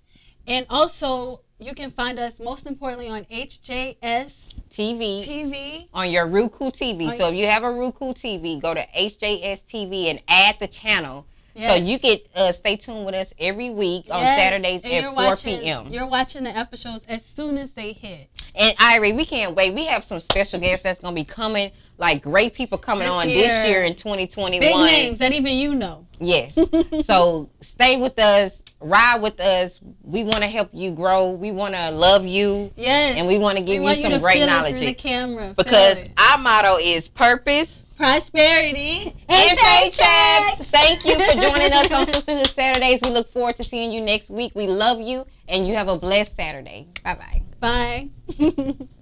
and 0.47 0.65
also 0.69 1.41
you 1.59 1.73
can 1.73 1.91
find 1.91 2.17
us 2.19 2.33
most 2.39 2.65
importantly 2.65 3.07
on 3.09 3.25
HJS 3.25 4.31
TV. 4.71 5.25
TV. 5.25 5.87
On 5.93 6.09
your 6.09 6.25
Roku 6.27 6.71
TV. 6.71 7.09
On 7.09 7.17
so 7.17 7.29
if 7.29 7.35
you 7.35 7.47
have 7.47 7.63
a 7.63 7.71
Roku 7.71 8.13
TV, 8.13 8.61
go 8.61 8.73
to 8.73 8.85
HJS 8.95 9.61
TV 9.71 10.05
and 10.09 10.21
add 10.27 10.55
the 10.59 10.67
channel. 10.67 11.25
So 11.67 11.75
you 11.75 11.99
get 11.99 12.27
uh, 12.35 12.51
stay 12.51 12.75
tuned 12.77 13.05
with 13.05 13.15
us 13.15 13.27
every 13.39 13.69
week 13.69 14.05
on 14.09 14.21
Yes, 14.21 14.37
Saturdays 14.39 14.81
and 14.83 14.93
at 14.93 15.01
you're 15.03 15.11
4 15.11 15.23
watching- 15.25 15.59
p.m. 15.59 15.87
You're 15.87 16.07
watching 16.07 16.43
the 16.45 16.55
episodes 16.57 17.03
as 17.07 17.21
soon 17.35 17.57
as 17.57 17.69
they 17.71 17.93
hit. 17.93 18.29
And 18.55 18.77
Irie, 18.77 19.15
we 19.15 19.25
can't 19.25 19.55
wait. 19.55 19.73
We 19.73 19.85
have 19.85 20.05
some 20.05 20.19
special 20.19 20.59
guests 20.59 20.83
that's 20.83 20.99
gonna 20.99 21.15
be 21.15 21.23
coming, 21.23 21.71
like 21.97 22.21
great 22.23 22.53
people 22.53 22.77
coming 22.77 23.03
This 23.07 23.11
on 23.11 23.29
year. 23.29 23.47
this 23.47 23.67
year 23.69 23.83
in 23.83 23.95
2021. 23.95 24.59
Big 24.61 24.75
names 24.75 25.19
that 25.19 25.33
even 25.33 25.57
you 25.57 25.75
know. 25.75 26.07
Yes. 26.19 26.57
so 27.05 27.49
stay 27.61 27.97
with 27.97 28.17
us, 28.19 28.53
ride 28.81 29.21
with 29.21 29.39
us. 29.39 29.79
We 30.03 30.23
want 30.23 30.37
to 30.37 30.47
help 30.47 30.69
you 30.73 30.91
grow. 30.91 31.31
We 31.31 31.51
want 31.51 31.75
to 31.75 31.91
love 31.91 32.25
you, 32.25 32.71
Yes. 32.75 33.15
and 33.17 33.27
we 33.27 33.37
want 33.37 33.57
to 33.57 33.63
give 33.63 33.81
you 33.81 33.89
you 33.89 33.95
some 34.01 34.11
to 34.11 34.19
great 34.19 34.45
knowledge. 34.45 34.79
the 34.79 34.93
camera. 34.93 35.53
Because 35.57 35.97
our 36.17 36.37
motto 36.37 36.77
is 36.77 37.07
purpose, 37.07 37.69
prosperity, 37.99 39.13
and 39.27 39.59
paychecks. 39.59 40.65
Thank 40.67 41.05
you 41.05 41.15
for 41.15 41.33
joining 41.33 41.73
us 41.73 41.91
on 41.91 42.07
Sisterhood 42.13 42.49
Saturdays. 42.51 43.01
We 43.03 43.09
look 43.09 43.31
forward 43.33 43.57
to 43.57 43.63
seeing 43.65 43.91
you 43.91 43.99
next 43.99 44.29
week. 44.29 44.53
We 44.55 44.67
love 44.67 45.01
you, 45.01 45.25
and 45.49 45.67
you 45.67 45.75
have 45.75 45.89
a 45.89 45.99
blessed 45.99 46.35
Saturday. 46.37 46.87
Bye-bye. 47.03 47.43
Bye. 47.59 48.09